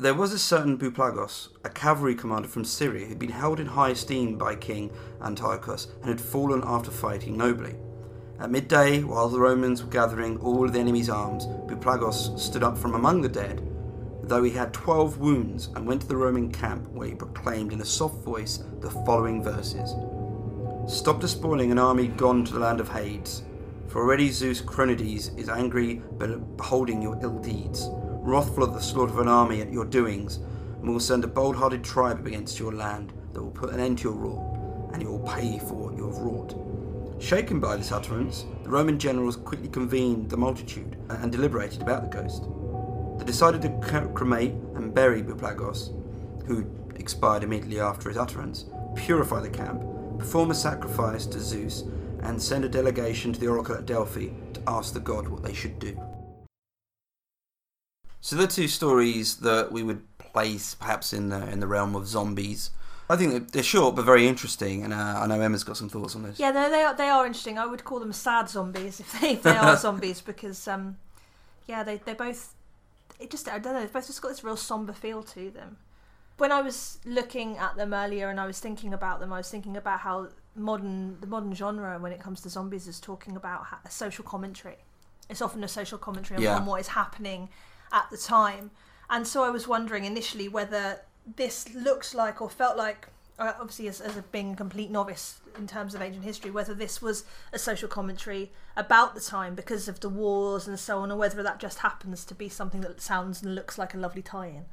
[0.00, 3.88] There was a certain Buplagos, a cavalry commander from Syria, who'd been held in high
[3.88, 7.74] esteem by King Antiochus and had fallen after fighting nobly.
[8.38, 12.94] At midday, while the Romans were gathering all the enemy's arms, Buplagos stood up from
[12.94, 13.60] among the dead,
[14.22, 17.80] though he had twelve wounds, and went to the Roman camp, where he proclaimed in
[17.80, 19.96] a soft voice the following verses
[20.86, 23.42] Stop despoiling an army gone to the land of Hades,
[23.88, 26.02] for already Zeus Chronides is angry
[26.56, 27.90] beholding your ill deeds,
[28.28, 31.56] wrathful at the slaughter of an army at your doings, and will send a bold
[31.56, 35.08] hearted tribe against your land that will put an end to your rule, and you
[35.08, 36.54] will pay for what you have wrought.
[37.22, 42.16] Shaken by this utterance, the Roman generals quickly convened the multitude and deliberated about the
[42.16, 42.44] ghost.
[43.18, 45.90] They decided to cremate and bury Buplagos,
[46.46, 49.82] who expired immediately after his utterance, purify the camp,
[50.18, 51.84] perform a sacrifice to Zeus,
[52.22, 55.54] and send a delegation to the oracle at Delphi to ask the god what they
[55.54, 55.98] should do.
[58.20, 62.06] So the two stories that we would place perhaps in the in the realm of
[62.06, 62.70] zombies.
[63.10, 66.14] I think they're short but very interesting, and uh, I know Emma's got some thoughts
[66.14, 66.38] on this.
[66.38, 67.58] Yeah, they, they are they are interesting.
[67.58, 70.98] I would call them sad zombies if they, if they are zombies because um,
[71.66, 72.54] yeah, they they both
[73.18, 75.78] it just I don't know they've both just got this real somber feel to them.
[76.36, 79.50] When I was looking at them earlier and I was thinking about them, I was
[79.50, 83.64] thinking about how modern the modern genre when it comes to zombies is talking about
[83.84, 84.76] a social commentary.
[85.30, 86.56] It's often a social commentary Yeah.
[86.56, 87.48] on what is happening
[87.92, 88.70] at the time,
[89.10, 91.00] and so I was wondering initially whether
[91.36, 95.40] this looks like or felt like uh, obviously as, as a being a complete novice
[95.56, 99.88] in terms of ancient history whether this was a social commentary about the time because
[99.88, 103.00] of the wars and so on or whether that just happens to be something that
[103.00, 104.64] sounds and looks like a lovely tie-in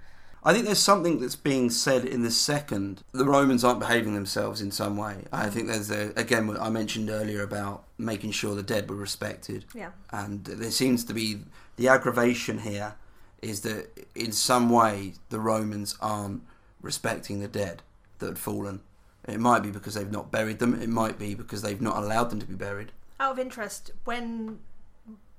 [0.44, 3.02] I think there's something that's being said in the second.
[3.14, 5.24] The Romans aren't behaving themselves in some way.
[5.34, 8.96] I think there's a, again what I mentioned earlier about making sure the dead were
[8.96, 11.40] respected, yeah and there seems to be
[11.78, 12.94] the aggravation here
[13.50, 16.42] is that in some way the Romans aren't
[16.82, 17.82] respecting the dead
[18.20, 18.82] that had fallen.
[19.28, 20.80] It might be because they've not buried them.
[20.82, 22.92] It might be because they've not allowed them to be buried.
[23.20, 24.60] out of interest when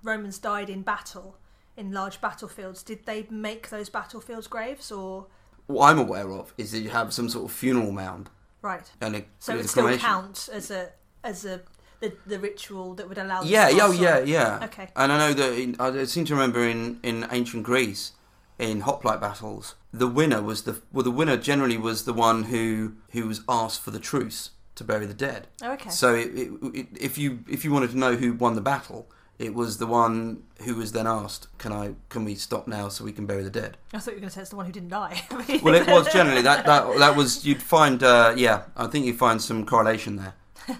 [0.02, 1.36] romans died in battle
[1.76, 5.26] in large battlefields did they make those battlefields graves or
[5.66, 8.30] What I'm aware of is that you have some sort of funeral mound
[8.62, 10.92] right and a so it a still counts as a
[11.22, 11.60] as a
[12.00, 13.42] the, the ritual that would allow.
[13.42, 14.60] Yeah, yeah, oh, yeah, yeah.
[14.64, 14.88] Okay.
[14.96, 18.12] And I know that in, I seem to remember in, in ancient Greece,
[18.58, 22.94] in hoplite battles, the winner was the well, the winner generally was the one who
[23.10, 25.48] who was asked for the truce to bury the dead.
[25.62, 25.90] Oh, okay.
[25.90, 29.08] So it, it, it, if you if you wanted to know who won the battle,
[29.38, 33.04] it was the one who was then asked, "Can I can we stop now so
[33.04, 34.66] we can bury the dead?" I thought you were going to say it's the one
[34.66, 35.22] who didn't die.
[35.62, 39.18] Well, it was generally that that that was you'd find uh, yeah, I think you'd
[39.18, 40.34] find some correlation there.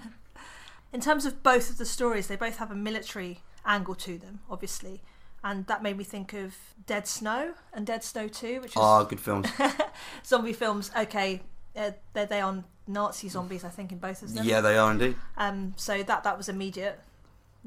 [0.97, 4.39] In terms of both of the stories, they both have a military angle to them,
[4.49, 5.03] obviously.
[5.43, 6.55] And that made me think of
[6.87, 9.47] Dead Snow and Dead Snow 2, which is Ah, good films.
[10.25, 10.89] zombie films.
[10.97, 11.43] Okay,
[11.75, 14.43] uh, they're, they on Nazi zombies, I think, in both of them.
[14.43, 15.15] Yeah, they are indeed.
[15.37, 16.99] Um, so that that was immediate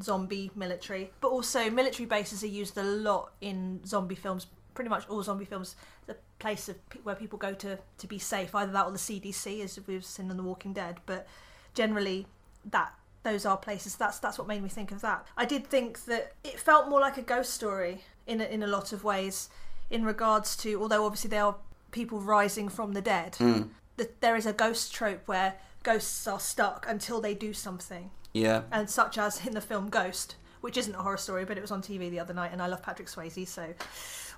[0.02, 4.48] zombie military, but also military bases are used a lot in zombie films.
[4.74, 5.76] Pretty much all zombie films,
[6.08, 8.56] the place of pe- where people go to to be safe.
[8.56, 10.98] Either that or the CDC, as we've seen in The Walking Dead.
[11.06, 11.28] But
[11.74, 12.26] generally,
[12.64, 13.96] that those are places.
[13.96, 15.26] That's that's what made me think of that.
[15.36, 18.66] I did think that it felt more like a ghost story in a, in a
[18.66, 19.48] lot of ways,
[19.90, 21.56] in regards to although obviously there are
[21.90, 23.32] people rising from the dead.
[23.38, 23.70] Mm.
[23.96, 28.62] That there is a ghost trope where ghosts are stuck until they do something Yeah,
[28.72, 31.70] and such as in the film Ghost, which isn't a horror story, but it was
[31.70, 33.62] on TV the other night, and I love Patrick Swayze, so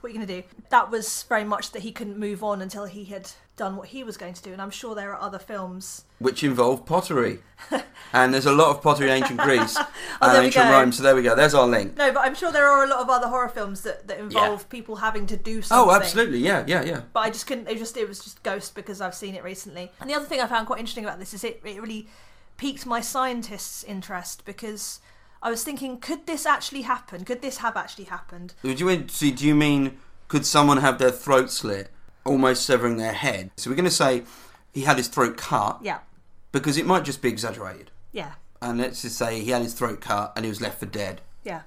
[0.00, 0.48] what are you going to do?
[0.70, 4.02] That was very much that he couldn't move on until he had done what he
[4.02, 6.04] was going to do, and I'm sure there are other films.
[6.18, 7.40] which involve pottery,
[8.12, 9.76] and there's a lot of pottery in ancient Greece
[10.22, 10.70] Oh, and ancient go.
[10.72, 10.92] Rome.
[10.92, 11.34] So there we go.
[11.34, 11.96] There's our link.
[11.96, 14.68] No, but I'm sure there are a lot of other horror films that, that involve
[14.68, 15.94] people having to do oh, something.
[15.94, 16.38] Oh, absolutely.
[16.38, 17.02] Yeah, yeah, yeah.
[17.12, 17.68] But I just couldn't.
[17.68, 19.90] It just it was just Ghost because I've seen it recently.
[20.00, 22.08] And the other thing I found quite interesting about this is it it really
[22.56, 25.00] piqued my scientist's interest because
[25.42, 27.24] I was thinking, could this actually happen?
[27.24, 28.54] Could this have actually happened?
[28.62, 29.08] Do you mean?
[29.08, 29.98] see, Do you mean?
[30.28, 31.90] Could someone have their throat slit,
[32.24, 33.50] almost severing their head?
[33.56, 34.22] So we're going to say
[34.72, 35.98] he had his throat cut Yeah,
[36.52, 37.90] because it might just be exaggerated.
[38.12, 40.86] yeah, And let's just say he had his throat cut and he was left for
[40.86, 41.20] dead.
[41.44, 41.62] yeah.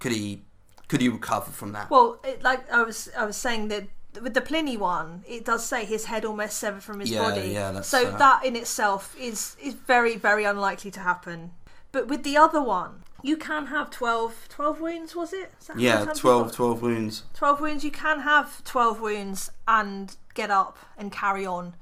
[0.00, 0.42] Could he?
[0.88, 1.88] Could he recover from that?
[1.90, 3.84] Well, it, like I was, I was saying that
[4.20, 7.48] with the Pliny one, it does say his head almost severed from his Yeah, body.
[7.50, 11.52] yeah, that's, so uh, that in itself is is very very unlikely to happen.
[11.92, 15.16] But with the other one, you can have 12, 12 wounds.
[15.16, 15.52] Was it?
[15.60, 17.22] Is that how many yeah, times 12, 12 wounds.
[17.34, 17.84] 12 wounds.
[17.84, 21.74] You can have 12 wounds and get up and carry on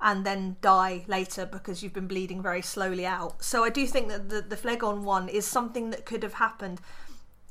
[0.00, 3.44] and then die later because you've been bleeding very slowly out.
[3.44, 6.80] So I do think that the, the Phlegon one is something that could have happened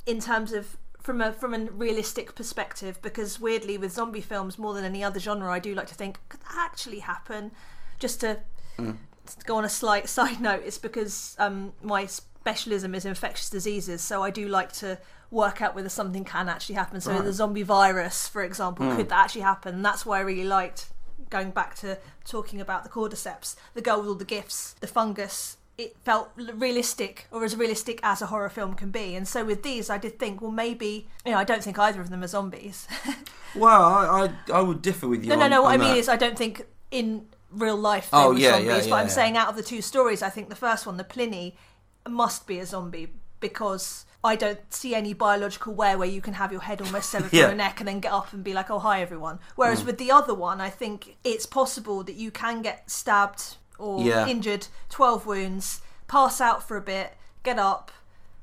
[0.06, 4.74] in terms of from a from a realistic perspective because weirdly with zombie films more
[4.74, 7.52] than any other genre I do like to think could that actually happen
[8.00, 8.40] just to
[8.78, 8.96] to
[9.46, 12.06] go on a slight side note it's because um, my
[12.42, 14.98] specialism is infectious diseases so I do like to
[15.32, 17.24] work out whether something can actually happen so Right.
[17.24, 19.10] the zombie virus for example could mm.
[19.10, 20.90] that actually happen and that's why I really liked
[21.30, 25.58] going back to talking about the cordyceps the girl with all the gifts the fungus
[25.78, 29.62] it felt realistic or as realistic as a horror film can be and so with
[29.64, 32.28] these I did think well maybe you know I don't think either of them are
[32.28, 32.88] zombies
[33.56, 35.30] Well, I, I, I would differ with you.
[35.30, 35.62] no, no, on- no.
[35.64, 35.98] What I mean that.
[35.98, 38.68] is, I don't think in real life oh, there Oh, were yeah, zombies.
[38.68, 39.12] yeah, but yeah, I'm yeah.
[39.12, 41.58] saying out of the two stories, I think the first one, the Pliny,
[42.08, 46.52] must be a zombie because I don't see any biological way where you can have
[46.52, 47.44] your head almost severed Yeah.
[47.44, 49.88] from your neck and then get up and be like, "Oh, hi, everyone." Whereas mm.
[49.88, 54.28] with the other one, I think it's possible that you can get stabbed or Yeah.
[54.28, 57.92] injured, twelve wounds, pass out for a bit, get up.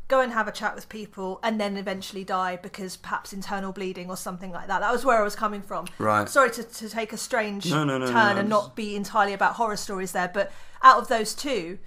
[0.09, 4.09] Go and have a chat with people, and then eventually die because perhaps internal bleeding
[4.09, 4.81] or something like that.
[4.81, 6.29] That was where I was coming from Right.
[6.29, 9.55] sorry to, to take a strange No, no, no, turn and not be entirely about
[9.55, 11.81] horror stories there, but out of those two,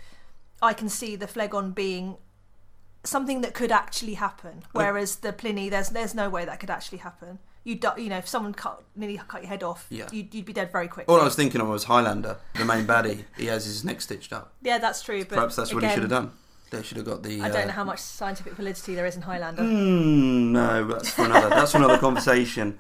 [0.62, 2.18] I can see the Phlegon being
[3.04, 4.64] something that could actually happen.
[4.74, 7.40] Whereas the Pliny, there's there's no way that could actually happen.
[7.64, 10.08] You you know, if someone cut nearly cut your head off, Yeah.
[10.12, 11.14] you'd, you'd be dead very quickly.
[11.14, 13.26] All I was thinking of was Highlander, the main baddie.
[13.38, 14.54] He has his neck stitched up.
[14.62, 15.24] yeah, that's true.
[15.26, 16.32] But Perhaps that's what he again, should have done.
[16.72, 17.42] They should have got the.
[17.42, 19.64] I don't uh, know how much scientific validity there is in Highlander.
[19.64, 21.50] Mm, no, that's for another.
[21.50, 22.80] that's for another conversation.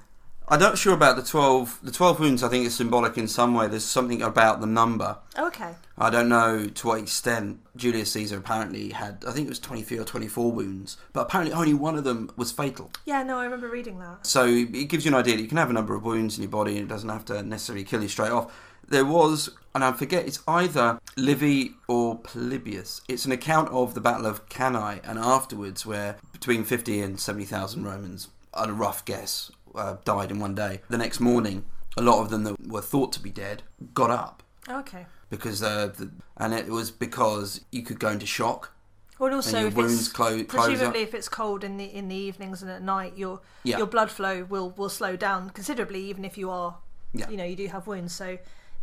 [0.52, 1.80] I'm not sure about the twelve.
[1.84, 2.42] The twelve wounds.
[2.42, 3.68] I think is symbolic in some way.
[3.68, 5.18] There's something about the number.
[5.38, 5.76] Oh, okay.
[5.98, 9.24] I don't know to what extent Julius Caesar apparently had.
[9.28, 12.52] I think it was 23 or 24 wounds, but apparently only one of them was
[12.52, 12.90] fatal.
[13.06, 14.26] Yeah, no, I remember reading that.
[14.26, 16.44] So it gives you an idea that you can have a number of wounds in
[16.44, 18.52] your body and it doesn't have to necessarily kill you straight off.
[18.88, 23.02] There was, and I forget, it's either Livy or Polybius.
[23.08, 27.84] It's an account of the Battle of Cannae and afterwards, where between 50 and 70,000
[27.84, 30.82] Romans, on a rough guess, uh, died in one day.
[30.90, 31.66] The next morning,
[31.98, 35.06] a lot of them that were thought to be dead got up Okay.
[35.30, 38.72] because uh, the, and it was because you could go into shock
[39.18, 40.70] Well, also if wounds it's clo- close up.
[40.72, 43.78] presumably if it's cold in the in the evenings and at night, your Yeah.
[43.80, 46.78] your blood flow will will slow down considerably, even if you are,
[47.14, 47.30] Yeah.
[47.30, 48.14] you know, you do have wounds.
[48.16, 48.38] So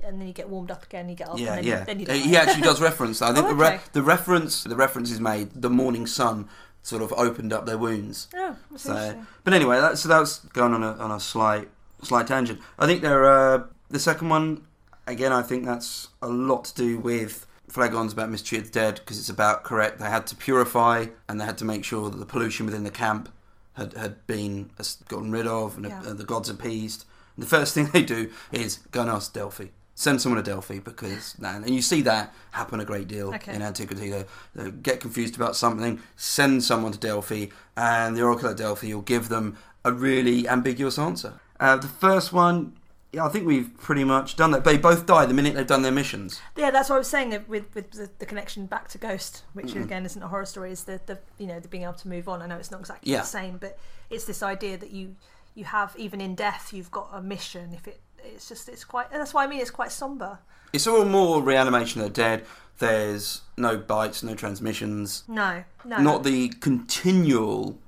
[0.04, 1.08] and then you get warmed up again.
[1.08, 1.78] You get up, Yeah, and then, yeah.
[1.80, 3.20] You, then you Uh, he actually does reference.
[3.20, 3.30] that.
[3.30, 5.50] I think Oh, the, re- the reference the reference is made.
[5.54, 6.48] The morning sun
[6.86, 8.28] sort of opened up their wounds.
[8.34, 11.68] Oh, that's So, but anyway, that, so that was going on a on a slight
[12.02, 12.60] slight tangent.
[12.78, 14.62] I think there uh, the second one
[15.06, 15.32] again.
[15.32, 19.64] I think that's a lot to do with Phlegon's about mistreated dead because it's about
[19.64, 19.98] correct.
[19.98, 22.90] They had to purify and they had to make sure that the pollution within the
[22.92, 23.30] camp
[23.74, 24.70] had had been
[25.08, 26.00] gotten rid of and Yeah.
[26.14, 27.04] the gods appeased.
[27.34, 29.66] And the first thing they do is go and ask Delphi.
[29.98, 33.54] Send someone to Delphi because, and you see that happen a great deal Okay.
[33.54, 34.10] in antiquity.
[34.10, 37.46] They, they get confused about something, send someone to Delphi,
[37.78, 39.56] and the oracle at Delphi will give them
[39.86, 41.40] a really ambiguous answer.
[41.58, 42.76] Uh, the first one,
[43.10, 44.64] yeah, I think we've pretty much done that.
[44.64, 46.42] They both die the minute they've done their missions.
[46.56, 49.68] Yeah, that's what I was saying with with the, the connection back to Ghost, which
[49.68, 49.82] Mm-hmm.
[49.84, 50.72] again isn't a horror story.
[50.72, 52.42] Is the, the you know the being able to move on.
[52.42, 53.20] I know it's not exactly Yeah.
[53.20, 53.78] the same, but
[54.10, 55.16] it's this idea that you
[55.54, 57.72] you have even in death you've got a mission.
[57.72, 58.00] If it
[58.34, 60.38] it's just it's quite that's why I mean it's quite somber.
[60.72, 62.44] It's all more reanimation of the dead.
[62.78, 67.78] There's no bites, no transmissions, No, no, not the continual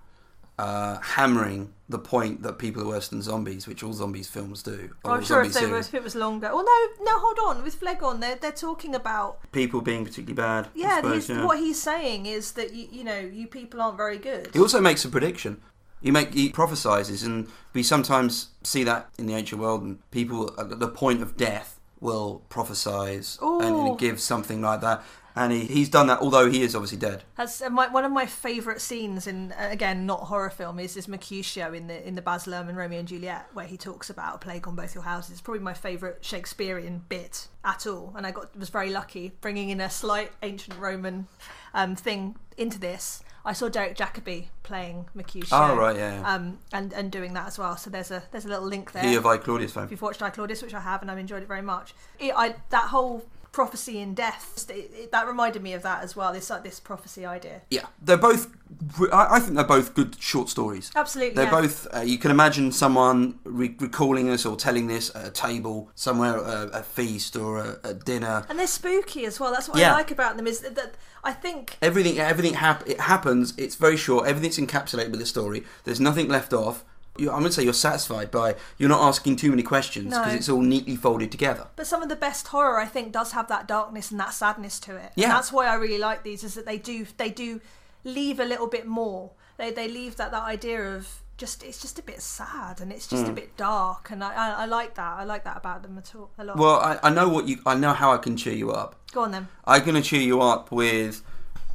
[0.59, 4.91] uh, hammering the point that people are worse than zombies, which all zombies films do.
[5.05, 6.49] Well, or I'm sure if, they were, if it was longer.
[6.53, 7.63] Well, no, no, hold on.
[7.63, 10.69] With Phlegon, they're they're talking about people being particularly bad.
[10.75, 10.97] Yeah.
[10.97, 11.45] suppose, he's, yeah.
[11.45, 14.51] What he's saying is that you you know you people aren't very good.
[14.53, 15.61] He also makes a prediction.
[16.01, 19.83] He make he prophesizes, and we sometimes see that in the ancient world.
[19.83, 23.61] And people at the point of death will prophesize Ooh.
[23.61, 25.03] and give something like that.
[25.35, 27.23] And he, he's done that, although he is obviously dead.
[27.37, 30.95] That's uh, my, one of my favourite scenes in uh, again not horror film is
[30.95, 34.35] this Mercutio in the in the Baz Luhrmann Romeo and Juliet where he talks about
[34.35, 35.33] a plague on both your houses.
[35.33, 39.71] It's probably my favourite Shakespearean bit at all, and I got was very lucky bringing
[39.71, 41.29] in a slight ancient Roman
[41.73, 43.23] um, thing into this.
[43.45, 45.49] I saw Derek Jacobi playing Mercutio.
[45.53, 46.23] Oh right, yeah.
[46.25, 47.77] Um, and and doing that as well.
[47.77, 49.03] So there's a there's a little link there.
[49.03, 49.85] he of I Claudius fame.
[49.85, 52.33] If you've watched I Claudius, which I have, and I've enjoyed it very much, it,
[52.37, 53.25] I that whole
[53.59, 56.33] prophecy in death it, it, that reminded me of that as well.
[56.33, 57.63] This like this prophecy idea.
[57.71, 58.47] Yeah, they're both.
[59.13, 60.93] I I think they're both good short stories.
[60.95, 61.61] Absolutely, They're yeah.
[61.63, 61.89] both.
[61.93, 66.37] Uh, you can imagine someone re- recalling this or telling this at a table somewhere,
[66.39, 68.45] at a, feast or a, a dinner.
[68.49, 69.51] and they're spooky as well.
[69.51, 69.93] That's what Yeah.
[69.93, 70.95] I like about them is that, that
[71.25, 73.55] I think Everything, everything hap- it happens.
[73.59, 74.29] It's very short.
[74.29, 75.65] Everything's encapsulated with the story.
[75.85, 76.85] There's nothing left off.
[77.19, 78.55] You, I'm going to say you're satisfied by.
[78.79, 80.35] You're not asking too many questions because No.
[80.35, 81.67] it's all neatly folded together.
[81.77, 84.79] But some of the best horror, I think, does have that darkness and that sadness
[84.81, 85.13] to it.
[85.17, 85.27] Yeah.
[85.27, 86.45] And that's why I really like these.
[86.45, 87.61] Is that they do they do
[88.05, 89.31] leave a little bit more.
[89.57, 93.07] They they leave that that idea of just it's just a bit sad and it's
[93.07, 93.31] just Hmm.
[93.31, 94.11] a bit dark.
[94.11, 95.17] And I, I I like that.
[95.19, 96.57] I like that about them at all a lot.
[96.57, 97.59] Well, I, I know what you.
[97.67, 98.97] I know how I can cheer you up.
[99.13, 99.49] Go on then.
[99.65, 101.23] I'm going to cheer you up with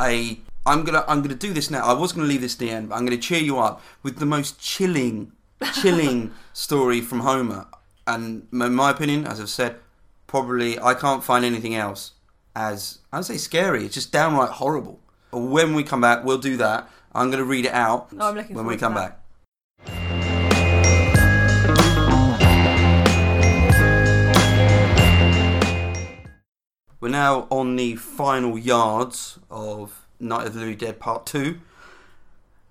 [0.02, 0.40] a.
[0.66, 1.86] I'm gonna I'm gonna do this now.
[1.86, 4.18] I was gonna leave this to the end, but I'm gonna cheer you up with
[4.20, 5.34] the most chilling,
[5.74, 7.68] chilling story from Homer.
[8.08, 9.78] And in my opinion, as I've said,
[10.26, 12.14] probably I can't find anything else
[12.56, 13.86] as I'd say scary.
[13.86, 15.02] It's just downright horrible.
[15.32, 16.90] When we come back, we'll do that.
[17.14, 19.20] I'm gonna read it out Oh, I'm looking when we come back.
[27.02, 31.60] We're now on the final yards of Night of the Living Dead Part 2,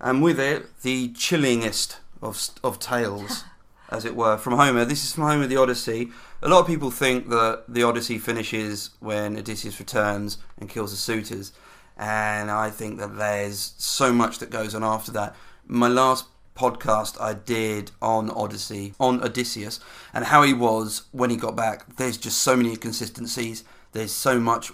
[0.01, 3.45] and with it, the chillingest of, of tales,
[3.91, 4.85] as it were, from Homer.
[4.85, 6.11] This is from Homer the Odyssey.
[6.43, 10.97] A lot of people think that the Odyssey finishes when Odysseus returns and kills the
[10.97, 11.53] suitors,
[11.97, 15.37] and I think that there's so much that goes on after that.
[15.67, 19.81] My last podcast I did on Odyssey, on Odysseus,
[20.13, 21.97] and how he was when he got back.
[21.97, 23.65] There's just so many inconsistencies.
[23.93, 24.73] There's so much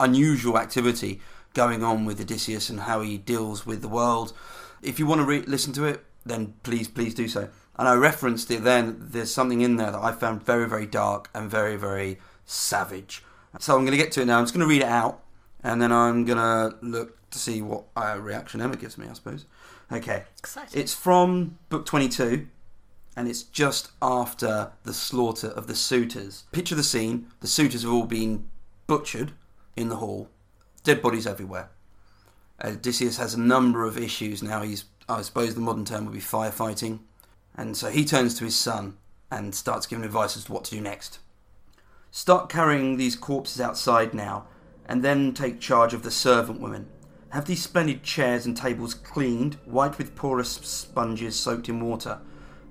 [0.00, 1.20] unusual activity
[1.58, 4.32] going on with Odysseus and how he deals with the world.
[4.80, 7.48] If you want to re- listen to it, then please, please do so.
[7.76, 8.96] And I referenced it then.
[9.00, 13.24] There's something in there that I found very, very dark and very, very savage.
[13.58, 14.38] So I'm going to get to it now.
[14.38, 15.20] I'm just going to read it out,
[15.64, 19.08] and then I'm going to look to see what uh, reaction Emma gives me.
[19.10, 19.44] I suppose.
[19.90, 20.22] Okay.
[20.38, 20.80] Exciting.
[20.80, 22.46] It's from book 22,
[23.16, 26.44] and it's just after the slaughter of the suitors.
[26.52, 28.48] Picture the scene the suitors have all been
[28.86, 29.32] butchered
[29.74, 30.28] in the hall,
[30.82, 31.70] dead bodies everywhere.
[32.62, 34.62] Uh, Odysseus has a number of issues now.
[34.62, 37.00] He's, I suppose, the modern term would be firefighting.
[37.56, 38.96] And so he turns to his son
[39.30, 41.18] and starts giving advice as to what to do next.
[42.10, 44.46] Start carrying these corpses outside now,
[44.86, 46.88] and then take charge of the servant women.
[47.30, 52.20] Have these splendid chairs and tables cleaned, wiped with porous sponges soaked in water.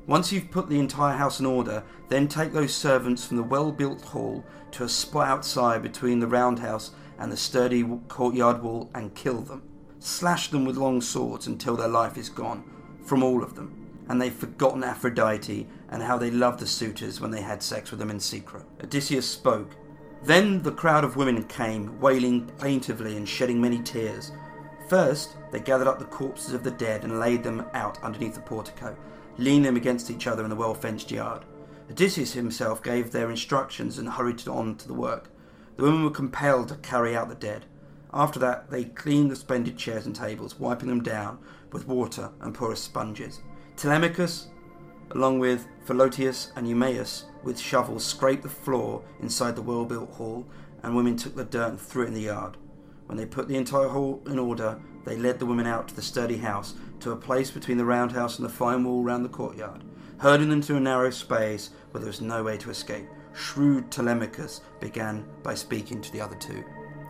[0.08, 3.72] Once you've put the entire house in order, then take those servants from the well
[3.74, 9.14] built hall to a spot outside between the roundhouse and the sturdy courtyard wall and
[9.16, 9.62] kill them.
[10.00, 12.64] Slash them with long swords until their life is gone,
[13.04, 13.84] from all of them.
[14.10, 18.00] and they've forgotten Aphrodite and how they loved the suitors when they had sex with
[18.00, 18.64] them in secret.
[18.82, 19.76] Odysseus spoke.
[20.24, 24.32] Then the crowd of women came, wailing plaintively and shedding many tears.
[24.90, 28.42] First, they gathered up the corpses of the dead and laid them out underneath the
[28.42, 28.96] portico,
[29.38, 31.46] leaning them against each other in the well fenced yard.
[31.90, 35.30] Odysseus himself gave their instructions and hurried on to the work.
[35.78, 37.66] The women were compelled to carry out the dead.
[38.14, 41.40] After that, they cleaned the splendid chairs and tables, wiping them down
[41.72, 43.42] with water and porous sponges.
[43.76, 44.48] Telemachus,
[45.12, 50.46] along with Philoetius and Eumaeus, with shovels, scraped the floor inside the well built hall,
[50.84, 52.58] and women took the dirt and threw it in the yard.
[53.06, 56.02] When they put the entire hall in order, they led the women out to the
[56.02, 59.84] sturdy house, to a place between the roundhouse and the fine wall round the courtyard,
[60.20, 63.08] herding them to a narrow space where there was no way to escape.
[63.34, 66.64] Shrewd Telemachus began by speaking to the other two.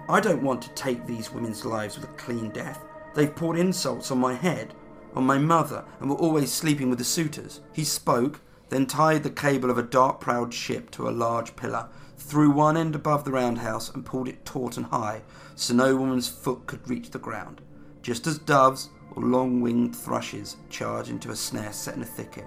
[0.10, 2.84] I don't want to take these women's lives with a clean death.
[3.14, 4.74] They've poured insults on my head,
[5.16, 7.62] on my mother, and were always sleeping with the suitors.
[7.74, 11.88] He spoke, then tied the cable of a dark prowed ship to a large pillar,
[12.18, 15.22] threw one end above the roundhouse, and pulled it taut and high,
[15.56, 17.62] so no woman's foot could reach the ground.
[18.02, 22.46] Just as doves or long winged thrushes charge into a snare set in a thicket,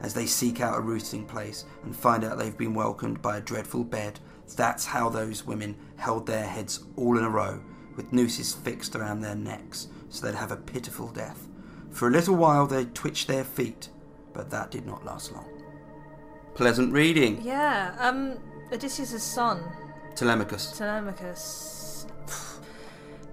[0.00, 3.40] as they seek out a roosting place and find out they've been welcomed by a
[3.40, 4.18] dreadful bed,
[4.56, 7.60] that's how those women held their heads all in a row,
[7.96, 11.48] with nooses fixed around their necks, so they'd have a pitiful death.
[11.90, 13.90] For a little while they twitched their feet,
[14.32, 15.48] but that did not last long.
[16.54, 17.42] Pleasant reading.
[17.42, 18.38] Yeah, um,
[18.72, 19.62] Odysseus' son,
[20.14, 20.78] Telemachus.
[20.78, 22.06] Telemachus.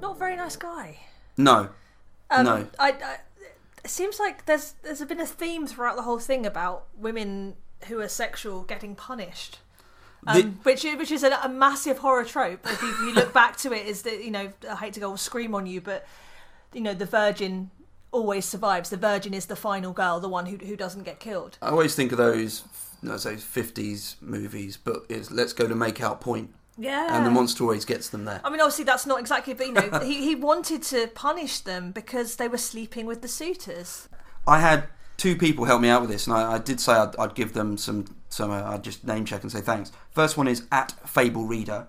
[0.01, 0.97] Not a very nice guy.
[1.37, 1.69] No.
[2.39, 2.67] Um, No.
[2.79, 3.17] I, I,
[3.83, 7.55] it seems like there's there's been a theme throughout the whole thing about women
[7.87, 9.59] who are sexual getting punished.
[10.25, 12.61] Um, The- which is, which is a, a massive horror trope.
[12.65, 14.99] If you, if you look back to it, is that you know I hate to
[14.99, 16.05] go scream on you, but
[16.73, 17.71] you know the virgin
[18.11, 18.89] always survives.
[18.89, 21.57] The virgin is the final girl, the one who who doesn't get killed.
[21.61, 22.63] I always think of those,
[23.01, 27.63] those 50s movies, but it's Let's Go to Make Out Point, Yeah, and the monster
[27.63, 28.41] always gets them there.
[28.43, 31.91] I mean, obviously that's not exactly, but you know, he he wanted to punish them
[31.91, 34.09] because they were sleeping with the suitors.
[34.47, 34.85] I had
[35.17, 37.53] two people help me out with this, and I, I did say I'd, I'd give
[37.53, 38.05] them some.
[38.29, 39.91] some uh, I'd just name check and say thanks.
[40.09, 41.87] First one is at Fable Reader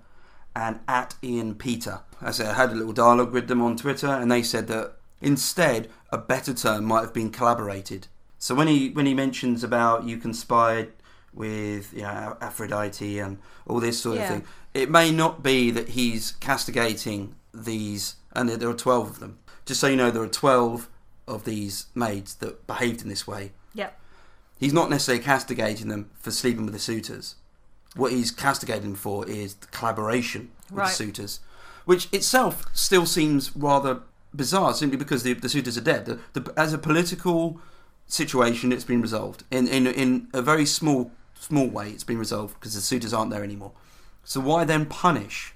[0.55, 2.01] and at Ian Peter.
[2.20, 4.97] I said I had a little dialogue with them on Twitter, and they said that
[5.20, 8.09] instead a better term might have been collaborated.
[8.39, 10.93] So when he when he mentions about you conspired
[11.35, 14.22] with you know Aphrodite and all this sort Yeah.
[14.24, 19.18] of thing, it may not be that he's castigating these, and there are twelve of
[19.20, 19.39] them.
[19.66, 20.89] Just so you know, there are twelve
[21.26, 23.53] of these maids that behaved in this way.
[23.74, 23.99] Yep.
[24.59, 27.35] He's not necessarily castigating them for sleeping with the suitors.
[27.97, 30.89] What he's castigating them for is the collaboration with Right.
[30.89, 31.41] the suitors,
[31.85, 34.01] which itself still seems rather
[34.35, 36.07] bizarre, simply because the, the suitors are dead.
[36.07, 37.61] The, the, as a political
[38.07, 41.11] situation, it's been resolved in in in a very small
[41.45, 41.90] small way.
[41.90, 43.72] It's been resolved because the suitors aren't there anymore.
[44.24, 45.55] So why then punish?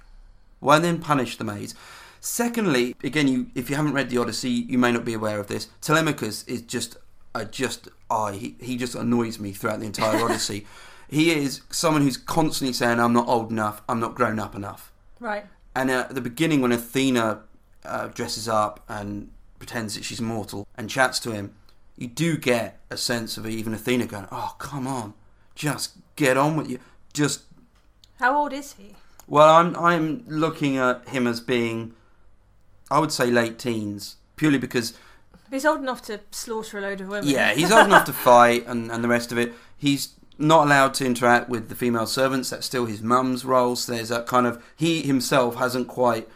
[0.60, 1.74] Why then punish the maids?
[2.20, 5.46] Secondly, again, you if you haven't read the Odyssey, you may not be aware of
[5.46, 5.68] this.
[5.80, 6.96] Telemachus is just
[7.34, 10.66] a just I he, he just annoys me throughout the entire Odyssey.
[11.08, 13.82] He is someone who's constantly saying, "I'm not old enough.
[13.88, 15.46] I'm not grown up enough." Right.
[15.74, 17.42] And at the beginning, when Athena
[17.84, 21.54] uh, dresses up and pretends that she's mortal and chats to him,
[21.96, 25.14] you do get a sense of even Athena going, "Oh, come on,
[25.58, 26.78] just get on with you."
[27.12, 27.42] Just
[28.20, 28.94] How old is he?
[29.26, 31.92] well, I'm I'm looking at him as being,
[32.90, 34.94] I would say, late teens, purely because
[35.50, 37.28] He's old enough to slaughter a load of women.
[37.28, 39.52] yeah, he's old enough to fight and, and the rest of it.
[39.76, 42.50] He's not allowed to interact with the female servants.
[42.50, 43.74] That's still his mum's role.
[43.74, 46.28] So there's that kind of he himself hasn't quite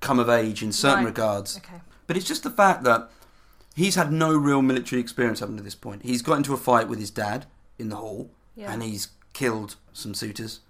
[0.00, 1.06] come of age in certain Right.
[1.06, 1.56] regards.
[1.56, 1.80] Okay.
[2.06, 3.10] But it's just the fact that
[3.74, 6.02] he's had no real military experience up to this point.
[6.02, 7.46] He's got into a fight with his dad
[7.78, 8.72] in the hall, Yeah.
[8.72, 10.60] and he's killed some suitors.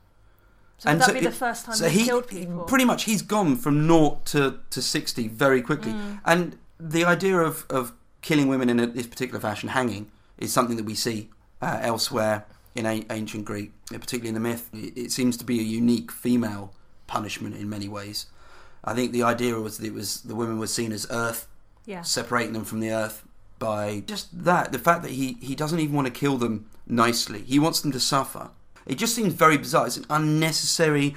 [0.78, 2.64] so would that so be it- the first time so he killed people?
[2.64, 5.92] Pretty much, he's gone from naught to, to sixty very quickly.
[5.92, 6.20] Mm.
[6.24, 7.92] And the idea of, of
[8.22, 11.30] killing women in a, this particular fashion, hanging, is something that we see
[11.62, 12.44] uh, elsewhere
[12.74, 14.68] in a, ancient Greek, particularly in the myth.
[14.72, 16.72] It, it seems to be a unique female
[17.06, 18.26] punishment in many ways.
[18.82, 21.46] I think the idea was that it was the women were seen as earth,
[21.86, 22.02] Yeah.
[22.02, 23.22] separating them from the earth
[23.58, 24.72] by just that.
[24.72, 27.42] The fact that he, he doesn't even want to kill them nicely.
[27.42, 28.50] He wants them to suffer.
[28.86, 29.86] It just seems very bizarre.
[29.86, 31.16] It's an unnecessary.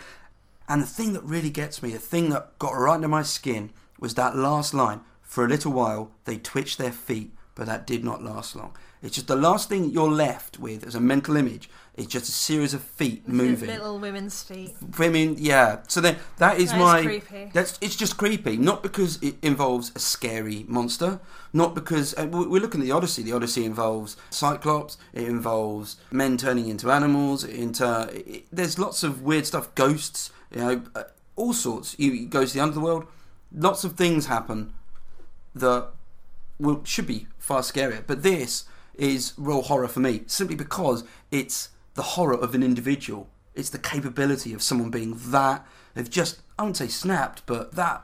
[0.69, 3.71] And the thing that really gets me, the thing that got right under my skin,
[3.99, 5.01] was that last line.
[5.21, 8.71] For a little while, they twitched their feet, but that did not last long.
[9.01, 12.31] It's just the last thing you're left with as a mental image It's just a
[12.31, 13.69] series of feet moving.
[13.69, 14.75] Little women's feet.
[14.99, 15.79] Women, yeah.
[15.87, 17.03] So then that is That is my.
[17.03, 17.51] creepy.
[17.53, 18.55] That's it's just creepy.
[18.57, 21.19] Not because it involves a scary monster.
[21.53, 23.23] Not because uh, we- we're looking at the Odyssey.
[23.23, 24.97] The Odyssey involves Cyclops.
[25.13, 27.43] It involves men turning into animals.
[27.43, 29.73] Into it, there's lots of weird stuff.
[29.75, 30.31] Ghosts.
[30.53, 31.03] You know, uh,
[31.35, 31.95] all sorts.
[31.97, 33.05] You, you go to the underworld.
[33.51, 34.73] Lots of things happen
[35.55, 35.87] that
[36.59, 38.03] will, should be far scarier.
[38.05, 43.29] But this is real horror for me, simply because it's the horror of an individual.
[43.55, 48.03] It's the capability of someone being that, they've just, I wouldn't say snapped, but that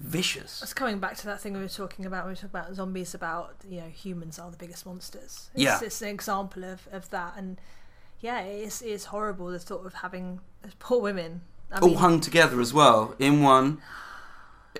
[0.00, 0.62] vicious.
[0.62, 3.14] It's coming back to that thing we were talking about when we talk about zombies,
[3.14, 5.50] about, you know, humans are the biggest monsters.
[5.54, 5.78] It's, Yeah.
[5.82, 7.34] it's an example of, of that.
[7.36, 7.60] And
[8.20, 10.40] yeah, it is, it is horrible the thought of having
[10.78, 11.42] poor women.
[11.70, 13.80] I All mean, hung together as well in one.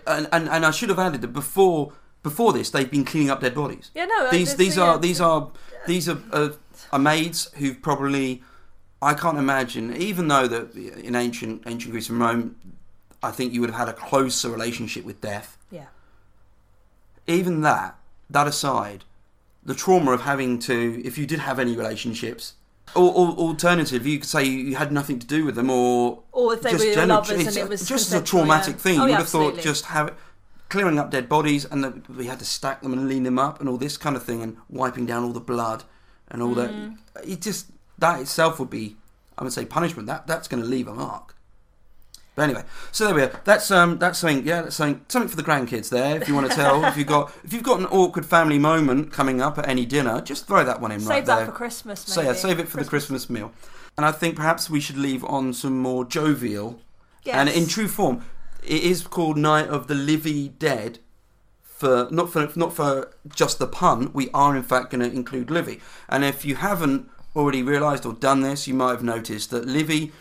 [0.07, 1.93] And, and, and I should have added that before
[2.23, 3.91] before this, they've been cleaning up dead bodies.
[3.95, 5.51] yeah, no, these these yeah, are these are
[5.87, 6.53] these are, are,
[6.93, 8.43] are maids who've probably
[9.01, 12.57] I can't imagine even though that in ancient ancient Greece and Rome
[13.23, 15.87] I think you would have had a closer relationship with death Yeah.
[17.27, 17.97] even that
[18.31, 19.05] that aside
[19.65, 22.55] the trauma of having to if you did have any relationships
[22.97, 26.55] or, or alternative you could say you had nothing to do with them or Or
[26.55, 28.81] if they just were lovers and it was just as a traumatic yeah.
[28.81, 28.93] thing.
[28.95, 29.63] Oh, you would yeah, have thought absolutely.
[29.63, 30.15] just have
[30.69, 33.61] clearing up dead bodies and that we had to stack them and lean them up
[33.61, 35.85] and all this kind of thing and wiping down all the blood
[36.31, 36.97] and all Mm.
[37.15, 37.25] that.
[37.29, 37.67] It just
[37.99, 38.97] that itself would be,
[39.39, 40.07] I would say, punishment.
[40.09, 41.35] That that's going to leave a mark.
[42.35, 42.63] But anyway,
[42.93, 43.41] so there we are.
[43.45, 44.47] That's um, that's something.
[44.47, 45.05] Yeah, that's something.
[45.09, 46.21] Something for the grandkids there.
[46.23, 49.11] If you want to tell, if you've got, if you've got an awkward family moment
[49.13, 51.47] coming up at any dinner, just throw that one in Save right that there.
[51.47, 52.29] for Christmas, So maybe.
[52.35, 53.51] yeah, save it for the Christmas meal.
[53.97, 56.79] And I think perhaps we should leave on some more jovial.
[57.25, 57.35] Yes.
[57.35, 58.25] And in true form,
[58.69, 60.99] it is called Night of the Livy Dead.
[61.63, 65.51] For not for not for just the pun, we are in fact going to include
[65.51, 65.81] Livy.
[66.09, 70.13] And if you haven't already realised or done this, you might have noticed that Livy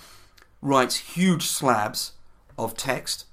[0.61, 2.13] writes huge slabs
[2.57, 3.25] of text,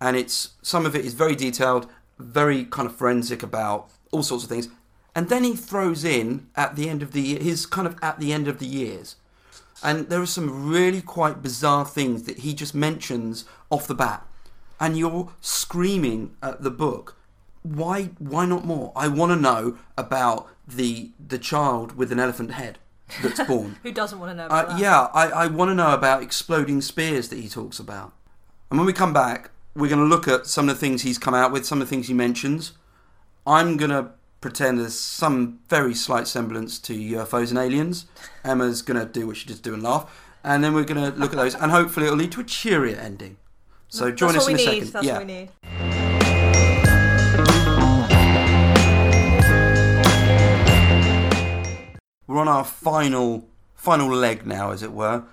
[0.00, 1.88] and it's some of it is very detailed,
[2.18, 4.68] very kind of forensic about all sorts of things.
[5.14, 8.32] And then he throws in at the end of the his kind of at the
[8.32, 9.16] end of the years.
[9.82, 14.26] And there are some really quite bizarre things that he just mentions off the bat.
[14.78, 17.16] And you're screaming at the book.
[17.62, 18.92] Why why not more?
[18.94, 22.78] I want to know about the the child with an elephant head
[23.22, 23.76] that's born.
[23.82, 24.78] Who doesn't want to know about Uh, that?
[24.80, 28.12] yeah, I, I want to know about exploding spears that he talks about.
[28.70, 31.18] And when we come back, we're going to look at some of the things he's
[31.18, 32.72] come out with, some of the things he mentions.
[33.46, 34.10] I'm going to
[34.40, 38.06] pretend there's some very slight semblance to UFOs and aliens.
[38.44, 40.04] Emma's going to do what she just do and laugh.
[40.42, 42.96] And then we're going to look at those, and hopefully it'll lead to a cheerier
[42.96, 43.36] ending.
[43.88, 44.64] So join That's us in a need.
[44.64, 44.92] second.
[44.92, 45.12] That's yeah.
[45.12, 45.48] what we need.
[52.26, 55.24] We're on our final final leg now, as it were.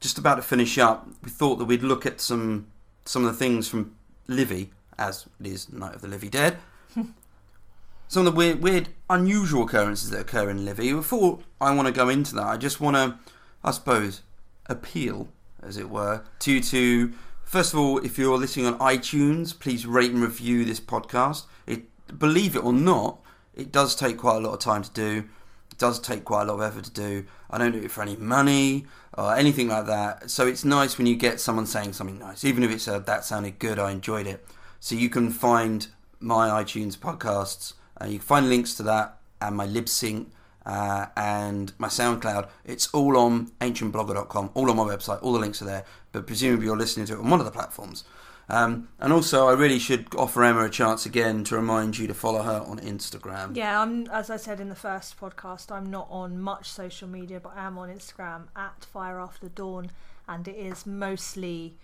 [0.00, 1.06] Just about to finish up.
[1.22, 2.66] We thought that we'd look at some
[3.04, 3.94] some of the things from
[4.26, 6.56] Livy, as it is Night of the Livy Dead.
[8.08, 10.92] some of the weird, weird, unusual occurrences that occur in Livy.
[10.92, 13.18] Before I want to go into that, I just want to,
[13.62, 14.22] I suppose,
[14.66, 15.28] appeal,
[15.62, 17.12] as it were, to to
[17.50, 21.46] first of all, if you're listening on iTunes, please rate and review this podcast.
[21.66, 21.82] It,
[22.16, 23.18] believe it or not,
[23.56, 25.24] it does take quite a lot of time to do.
[25.68, 27.26] It does take quite a lot of effort to do.
[27.50, 28.86] I don't do it for any money
[29.18, 30.30] or anything like that.
[30.30, 33.24] So it's nice when you get someone saying something nice, even if it's a that
[33.24, 34.46] sounded good, I enjoyed it.
[34.78, 35.88] So you can find
[36.20, 37.72] my iTunes podcasts.
[38.00, 40.26] Uh, you can find links to that and my Libsyn
[40.66, 42.48] uh, and my SoundCloud.
[42.64, 45.22] It's all on ancientblogger.com, all on my website.
[45.22, 45.84] All the links are there.
[46.12, 48.04] But presumably you're listening to it on one of the platforms.
[48.50, 52.14] Um, and also, I really should offer Emma a chance again to remind you to
[52.14, 53.54] follow her on Instagram.
[53.54, 57.38] Yeah, I'm as I said in the first podcast, I'm not on much social media,
[57.38, 59.92] but I am on Instagram at Fire After Dawn,
[60.28, 61.74] and it is mostly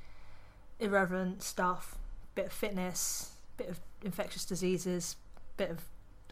[0.80, 1.98] irreverent stuff,
[2.34, 5.14] bit of fitness, bit of infectious diseases,
[5.56, 5.84] bit of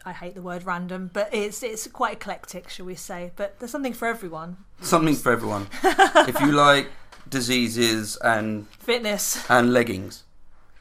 [0.05, 3.31] I hate the word random, but it's it's quite eclectic, shall we say?
[3.35, 4.57] But there's something for everyone.
[4.81, 5.67] Something for everyone.
[5.83, 6.89] if you like
[7.27, 10.23] diseases and Fitness, and leggings,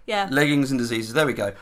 [0.07, 0.29] yeah.
[0.31, 1.14] leggings and diseases.
[1.14, 1.55] There we go.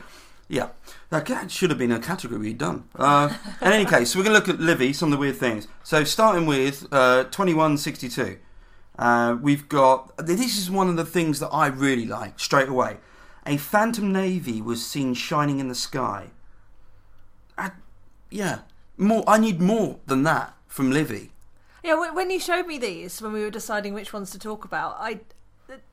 [0.49, 0.69] Yeah,
[1.09, 2.83] that should have been a category we'd done.
[2.95, 5.37] Uh, in any case, so we're going to look at Livy, some of the weird
[5.37, 5.69] things.
[5.83, 8.39] So starting with uh, 2162,
[8.99, 10.11] uh, we've got.
[10.17, 12.97] This is one of the things that I really like straight away.
[13.45, 16.31] A phantom navy was seen shining in the sky.
[17.57, 17.71] I,
[18.29, 18.59] yeah,
[18.97, 19.23] more.
[19.27, 21.31] I need more than that from Livy.
[21.83, 24.95] Yeah, when you showed me these when we were deciding which ones to talk about,
[24.99, 25.19] I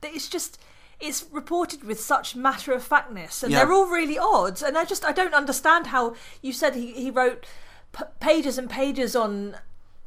[0.01, 0.59] it's just
[0.99, 3.59] it's reported with such matter of factness, and Yeah.
[3.65, 4.61] they're all really odd.
[4.63, 7.45] And I just I don't understand how you said he he wrote
[7.91, 9.57] p- pages and pages on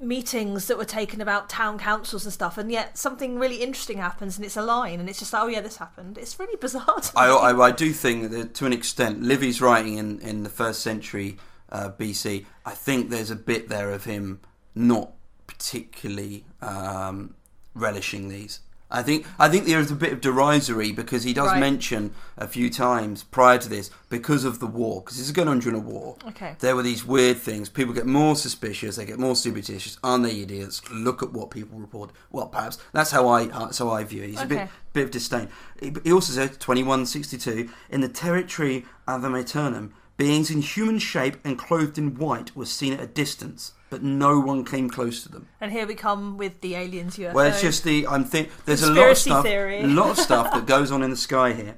[0.04, 4.36] meetings that were taken about town councils and stuff, and yet something really interesting happens,
[4.36, 6.18] and it's a line, and it's just like, oh yeah, this happened.
[6.18, 7.00] It's really bizarre.
[7.00, 7.28] To I.
[7.28, 11.36] I, I do think that to an extent, Livy's writing in, in the first century
[11.70, 12.46] uh, BC.
[12.64, 14.40] I think there's a bit there of him
[14.74, 15.12] not
[15.46, 17.34] particularly um,
[17.74, 18.60] relishing these.
[18.94, 21.60] I think I think there is a bit of derisory because he does Right.
[21.60, 25.48] mention a few times prior to this because of the war because this is going
[25.48, 26.16] on during a war.
[26.28, 26.54] Okay.
[26.60, 27.68] There were these weird things.
[27.68, 28.96] People get more suspicious.
[28.96, 29.98] They get more superstitious.
[30.04, 30.80] Aren't they idiots?
[30.90, 32.10] Look at what people report.
[32.30, 34.30] Well, perhaps that's how I uh, that's how I view it.
[34.30, 35.48] He's a bit bit of disdain.
[35.80, 40.50] He he also said twenty one sixty two in the territory of the Amiternum, beings
[40.50, 44.64] in human shape and clothed in white were seen at a distance, but no one
[44.64, 45.48] came close to them.
[45.60, 47.32] And here we come with the aliens UFO.
[47.32, 49.80] Well, it's just the I'm think there's a lot of stuff, theory.
[49.80, 51.76] a lot of stuff that goes on in the sky here.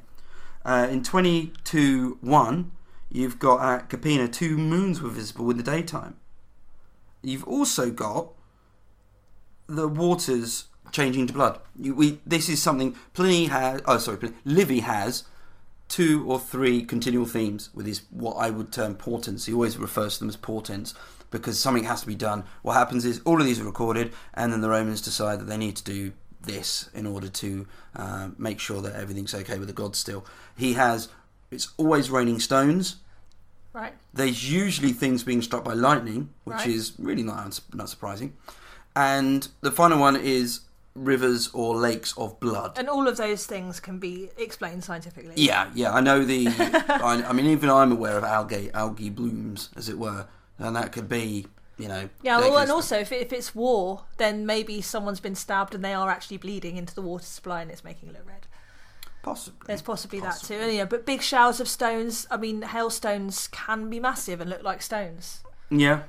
[0.64, 2.72] Uh, in twenty two one,
[3.11, 6.16] you've got at Capena two moons were visible in the daytime.
[7.22, 8.32] You've also got
[9.66, 11.61] the waters changing to blood.
[11.78, 13.80] You, we this is something Pliny has.
[13.87, 15.24] Oh, sorry, Pliny, Livy has
[15.89, 19.47] two or three continual themes with his what I would term portents.
[19.47, 20.95] He always refers to them as portents
[21.30, 22.45] because something has to be done.
[22.62, 25.57] What happens is all of these are recorded, and then the Romans decide that they
[25.57, 26.12] need to do
[26.43, 27.66] this in order to
[27.97, 29.99] uh, make sure that everything's okay with the gods.
[29.99, 30.24] Still,
[30.57, 31.09] he has.
[31.51, 32.97] It's always raining stones.
[33.72, 33.93] right.
[34.14, 36.68] There's usually things being struck by lightning, which Right.
[36.68, 38.32] is really not not surprising.
[38.95, 40.61] And the final one is
[40.97, 42.78] rivers or lakes of blood.
[42.78, 45.34] And all of those things can be explained scientifically.
[45.36, 46.49] Yeah, yeah, I know the.
[46.49, 50.26] I, I mean, even I'm aware of algae, algae blooms, as it were,
[50.59, 51.47] and that could be,
[51.78, 52.09] you know.
[52.22, 55.84] Yeah, well, and also if, it, if it's war, then maybe someone's been stabbed and
[55.84, 58.47] they are actually bleeding into the water supply and it's making it look red.
[59.22, 59.66] possibly.
[59.66, 60.55] There's possibly that too.
[60.55, 64.62] And, yeah, but big showers of stones, I mean, hailstones can be massive and look
[64.62, 65.40] like stones.
[65.70, 66.03] Yeah,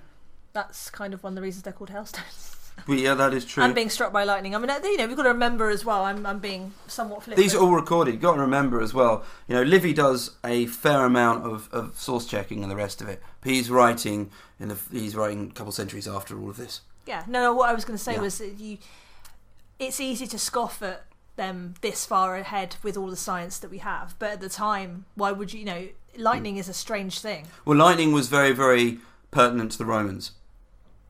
[0.54, 2.54] That's kind of one of the reasons they're called hailstones.
[2.86, 3.64] but yeah, that is true.
[3.64, 4.56] and being struck by lightning.
[4.56, 6.04] I mean, uh, you know, we've got to remember as well.
[6.04, 7.44] I'm, I'm being somewhat flippant.
[7.44, 8.14] These are all recorded.
[8.14, 9.24] You've got to remember as well.
[9.48, 13.10] You know, Livy does a fair amount of, of source checking and the rest of
[13.10, 13.22] it.
[13.44, 16.82] He's writing in the, he's writing a couple of centuries after all of this.
[17.06, 17.54] Yeah, no, no.
[17.54, 18.22] What I was going to say Yeah.
[18.22, 18.78] was that you.
[19.80, 21.06] It's easy to scoff at
[21.36, 25.06] them this far ahead with all the science that we have, but at the time,
[25.16, 25.60] why would you?
[25.60, 27.48] You know, lightning is a strange thing.
[27.64, 29.00] Well, lightning was very, very
[29.32, 30.32] pertinent to the Romans.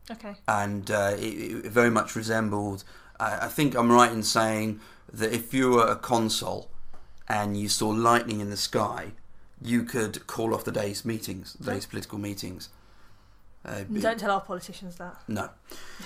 [0.09, 0.35] Okay.
[0.47, 2.83] and uh, it, it very much resembled.
[3.19, 4.79] I, I think I'm right in saying
[5.11, 6.69] that if you were a consul
[7.27, 9.11] and you saw lightning in the sky,
[9.61, 12.69] you could call off the day's meetings, the day's political meetings.
[13.65, 15.15] Uh, Don't tell our politicians that.
[15.27, 15.49] no.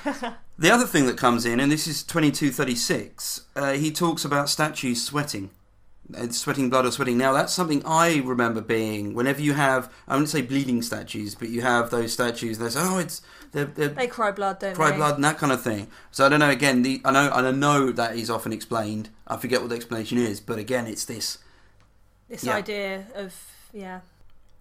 [0.57, 5.03] the other thing that comes in, and this is 2236, uh, he talks about statues
[5.05, 5.51] sweating.
[6.17, 7.17] uh, Sweating blood or sweating.
[7.17, 9.13] Now, that's something I remember being.
[9.13, 12.57] Whenever you have, I wouldn't say bleeding statues, but you have those statues.
[12.57, 13.21] They say, "Oh, it's
[13.51, 14.75] they're, they're They cry blood, don't they?
[14.75, 14.97] cry they?
[14.97, 15.87] blood and that kind of thing.
[16.11, 16.49] So I don't know.
[16.49, 19.09] Again, the I know and I know that is often explained.
[19.27, 21.37] I forget what the explanation is, but again, it's this.
[22.29, 22.55] This Yeah.
[22.55, 23.33] idea of
[23.73, 24.01] yeah.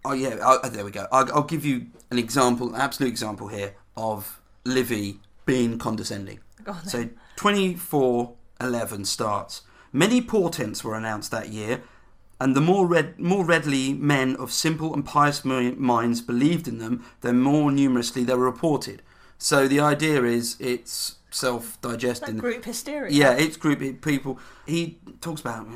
[0.05, 1.07] Oh yeah, oh, there we go.
[1.12, 6.41] I'll, I'll give you an example, an absolute example here of Livy being condescending.
[6.66, 6.84] On.
[6.86, 9.62] So twenty four eleven starts.
[9.93, 11.82] Many portents were announced that year,
[12.41, 17.05] and the more red, more readily men of simple and pious minds believed in them,
[17.20, 19.03] the more numerously they were reported.
[19.38, 22.36] So the idea is it's self-digesting.
[22.36, 23.11] that group hysteria.
[23.12, 24.38] Yeah, it's group people.
[24.66, 25.66] He talks about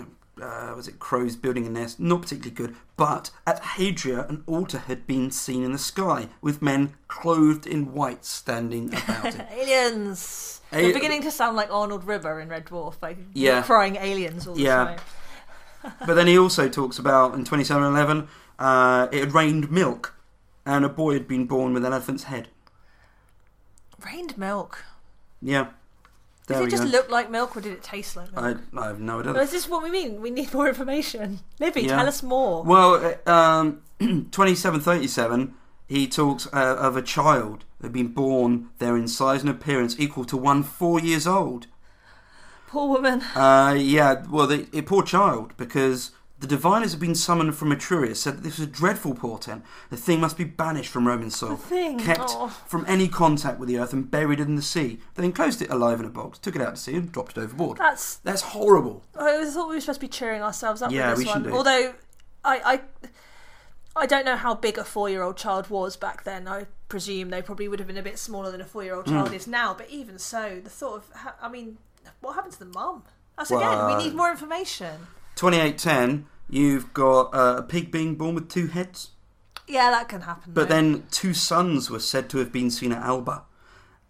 [0.43, 2.01] uh, was it crows building a nest?
[2.01, 2.75] Not particularly good.
[2.97, 7.93] But at Hadria, an altar had been seen in the sky with men clothed in
[7.93, 9.47] white standing about it.
[9.53, 10.61] aliens.
[10.73, 13.63] A- They're beginning to sound like Arnold Rimmer in Red Dwarf, like Yeah.
[13.63, 14.85] crying aliens all the Yeah.
[14.85, 14.99] time.
[16.07, 18.29] But then he also talks about in 2711,
[18.59, 20.15] uh, it had rained milk,
[20.67, 22.49] and a boy had been born with an elephant's head.
[24.05, 24.85] Rained milk.
[25.41, 25.69] Yeah,
[26.47, 26.89] Did there it just go.
[26.91, 28.59] look like milk or did it taste like milk?
[28.75, 29.33] I, I have no idea.
[29.33, 30.21] Well, is this what we mean?
[30.21, 31.41] We need more information.
[31.61, 31.97] Livy, Yeah.
[31.97, 32.63] tell us more.
[32.63, 35.55] Well, uh, um, 2737,
[35.87, 39.97] he talks uh, of a child that had been born there in size and appearance
[39.99, 41.67] equal to one four years old.
[42.75, 43.23] Poor woman.
[43.35, 46.11] Uh, yeah, well, the, a poor child, because
[46.41, 49.63] the diviners had been summoned from Etruria, said that this was a dreadful portent.
[49.91, 51.99] The thing must be banished from Roman soil, thing.
[52.01, 52.49] kept Oh.
[52.67, 54.99] from any contact with the earth, and buried in the sea.
[55.15, 57.41] They enclosed it alive in a box, took it out to sea, and dropped it
[57.43, 57.79] overboard.
[57.79, 58.17] That's.
[58.17, 59.05] That's horrible.
[59.17, 61.43] I thought we were supposed to be cheering ourselves up Yeah, with we this should
[61.45, 61.51] one.
[61.53, 61.57] do.
[61.57, 61.95] Although,
[62.45, 62.81] I,
[63.95, 66.49] I, I don't know how big a four-year-old child was back then.
[66.49, 69.35] I presume they probably would have been a bit smaller than a four-year-old child Hmm.
[69.35, 69.73] is now.
[69.75, 71.79] But even so, the thought of, ha- I mean,
[72.25, 73.03] what happened to the mum?
[73.37, 75.07] That's Well, again, we need more information.
[75.37, 79.11] 2810, you've got uh, a pig being born with two heads.
[79.67, 80.53] Yeah, that can happen.
[80.53, 80.75] But though.
[80.75, 83.45] then two suns were said to have been seen at Alba,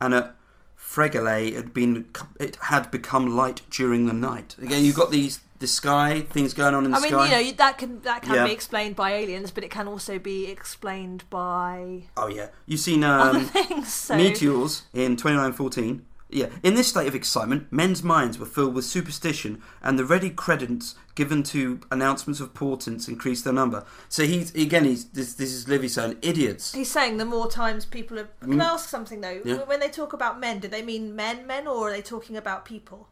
[0.00, 0.34] and at
[0.78, 2.06] Fregellae it had been
[2.38, 4.56] it had become light during the night.
[4.60, 7.06] Again, you've got these the sky things going on in the sky.
[7.06, 7.38] I mean, sky.
[7.40, 8.46] you know, that can that can Yeah.
[8.46, 13.02] be explained by aliens, but it can also be explained by oh yeah, you've seen
[13.04, 13.92] um, things.
[13.92, 16.04] So meteors in 2914.
[16.34, 20.30] Yeah, in this state of excitement, men's minds were filled with superstition, and the ready
[20.30, 23.84] credence given to announcements of portents increased their number.
[24.08, 26.74] So he's again, he's this, this is Livy saying idiots.
[26.74, 28.28] he's saying the more times people have.
[28.40, 29.40] Can I ask something though?
[29.44, 29.58] Yeah.
[29.58, 32.64] When they talk about men, do they mean men, men, or are they talking about
[32.64, 33.08] people?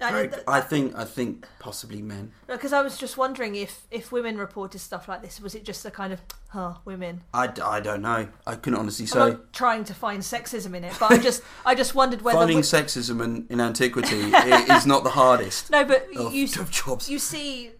[0.00, 2.30] Very- I think I think possibly men.
[2.46, 5.84] Because I was just wondering if if women reported stuff like this, was it just
[5.84, 6.20] a kind of,
[6.50, 7.22] huh, women?
[7.34, 8.28] I, d- I don't know.
[8.46, 9.18] I couldn't honestly I'm say.
[9.18, 12.58] not trying to find sexism in it, but I just I just wondered whether Finding
[12.58, 14.16] we- sexism in, in antiquity
[14.72, 17.10] is not the hardest no, but of, you of jobs.
[17.10, 17.72] you see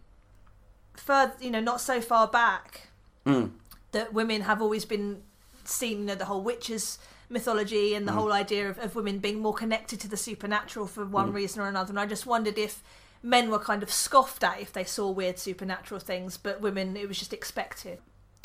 [0.97, 2.89] further, you know, not so far back
[3.27, 3.51] Mm.
[3.93, 5.23] that women have always been
[5.65, 6.99] seen, you know, the whole witches
[7.29, 8.17] mythology and the Mm.
[8.17, 11.11] whole idea of, of women being more connected to the supernatural for Mm.
[11.11, 11.91] one reason or another.
[11.91, 12.83] And I just wondered if
[13.23, 17.09] men were kind of scoffed at if they saw weird supernatural things, but women, it
[17.09, 17.99] was just expected.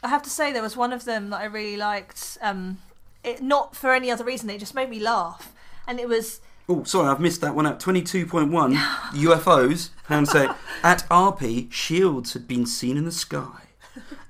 [0.03, 2.37] I have to say, there was one of them that I really liked.
[2.41, 2.79] Um,
[3.23, 5.53] it, not for any other reason, it just made me laugh.
[5.87, 7.79] And it was Oh, sorry, I've missed that one out.
[7.81, 8.75] 22.1
[9.13, 9.89] UFOs.
[10.09, 10.47] And say,
[10.83, 13.61] at Arpi, shields had been seen in the sky,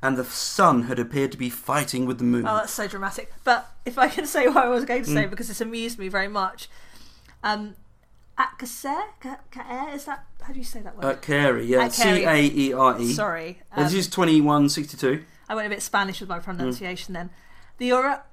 [0.02, 2.46] and the sun had appeared to be fighting with the moon.
[2.48, 3.34] Oh, that's so dramatic.
[3.44, 5.14] But if I can say what I was going to Mm.
[5.14, 6.70] say, because this amused me very much.
[7.44, 7.76] Um,
[8.38, 9.02] Akaser?
[9.20, 9.94] Ka- Kaer?
[9.94, 11.06] Is that, how do you say that word?
[11.06, 11.88] At Caere, yeah.
[11.90, 13.14] C A E R E.
[13.14, 13.60] Sorry.
[13.72, 15.24] Um, This is 2162.
[15.50, 17.30] I went a bit Spanish with my pronunciation then.
[17.78, 18.24] The ora-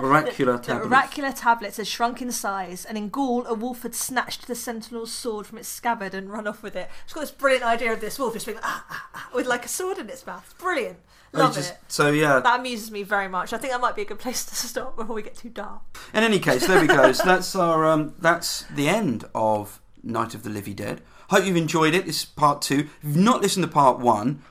[0.00, 0.86] Oracular the tablets.
[0.86, 5.12] oracular tablets had shrunk in size, and in Gaul, a wolf had snatched the sentinel's
[5.12, 6.88] sword from its scabbard and run off with it.
[7.04, 9.64] It's got this brilliant idea of this wolf just being ah, ah, ah, with like
[9.64, 10.54] a sword in its mouth.
[10.58, 10.98] Brilliant.
[11.32, 11.78] Love just- it.
[11.88, 12.38] So, yeah.
[12.40, 13.52] That amuses me very much.
[13.52, 15.82] I think that might be a good place to stop before we get too dark.
[16.14, 17.12] In any case, there we go.
[17.14, 21.00] So that's our um, that's the end of Night of the Living Dead.
[21.30, 22.06] Hope you've enjoyed it.
[22.06, 22.88] This is part two.
[23.02, 24.42] If you've not listened to part one,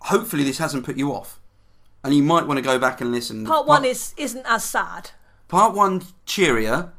[0.00, 1.38] hopefully this hasn't put you off,
[2.06, 3.44] and you might want to go back and listen.
[3.44, 5.10] Part one is isn't as sad.
[5.48, 6.92] part one cheerier,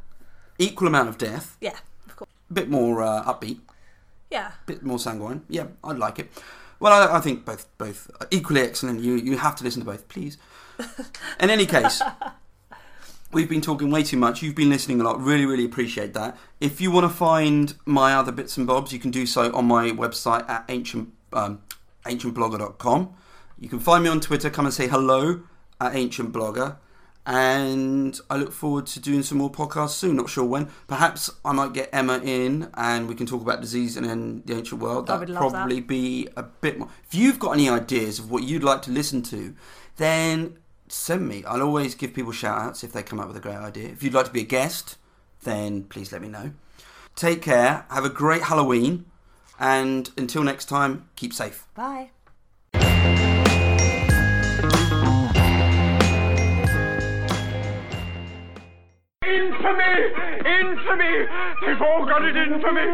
[0.57, 1.77] equal amount of death, Yeah,
[2.07, 2.29] of course.
[2.49, 3.59] a bit more uh, upbeat,
[4.29, 4.47] Yeah.
[4.47, 5.41] a bit more sanguine.
[5.49, 6.29] Yeah, I'd like it.
[6.79, 8.99] Well, I, I think both both are equally excellent.
[9.01, 10.37] You you have to listen to both, please.
[11.39, 12.01] In any case.
[13.33, 14.41] We've been talking way too much.
[14.41, 15.19] You've been listening a lot.
[15.21, 16.37] Really, really appreciate that.
[16.61, 19.65] If you want to find my other bits and bobs, you can do so on
[19.65, 21.59] my website at ancient um,
[22.05, 23.13] ancientblogger.com.
[23.59, 24.49] You can find me on Twitter.
[24.49, 25.41] Come and say hello
[25.81, 26.77] at Ancient Blogger.
[27.25, 30.15] And I look forward to doing some more podcasts soon.
[30.15, 30.69] Not sure when.
[30.87, 34.55] Perhaps I might get Emma in and we can talk about disease and then the
[34.55, 35.07] ancient world.
[35.07, 35.57] That'd would love that.
[35.57, 36.87] probably be a bit more.
[37.05, 39.53] If you've got any ideas of what you'd like to listen to,
[39.97, 41.43] then send me.
[41.43, 43.89] I'll always give people shout outs if they come up with a great idea.
[43.89, 44.97] If you'd like to be a guest,
[45.43, 46.53] then please let me know.
[47.15, 47.85] Take care.
[47.89, 49.05] Have a great Halloween.
[49.59, 51.67] And until next time, keep safe.
[51.73, 52.11] Bye.
[59.27, 59.95] Infamy!
[60.45, 61.27] Infamy!
[61.65, 62.85] They've all got it in for me!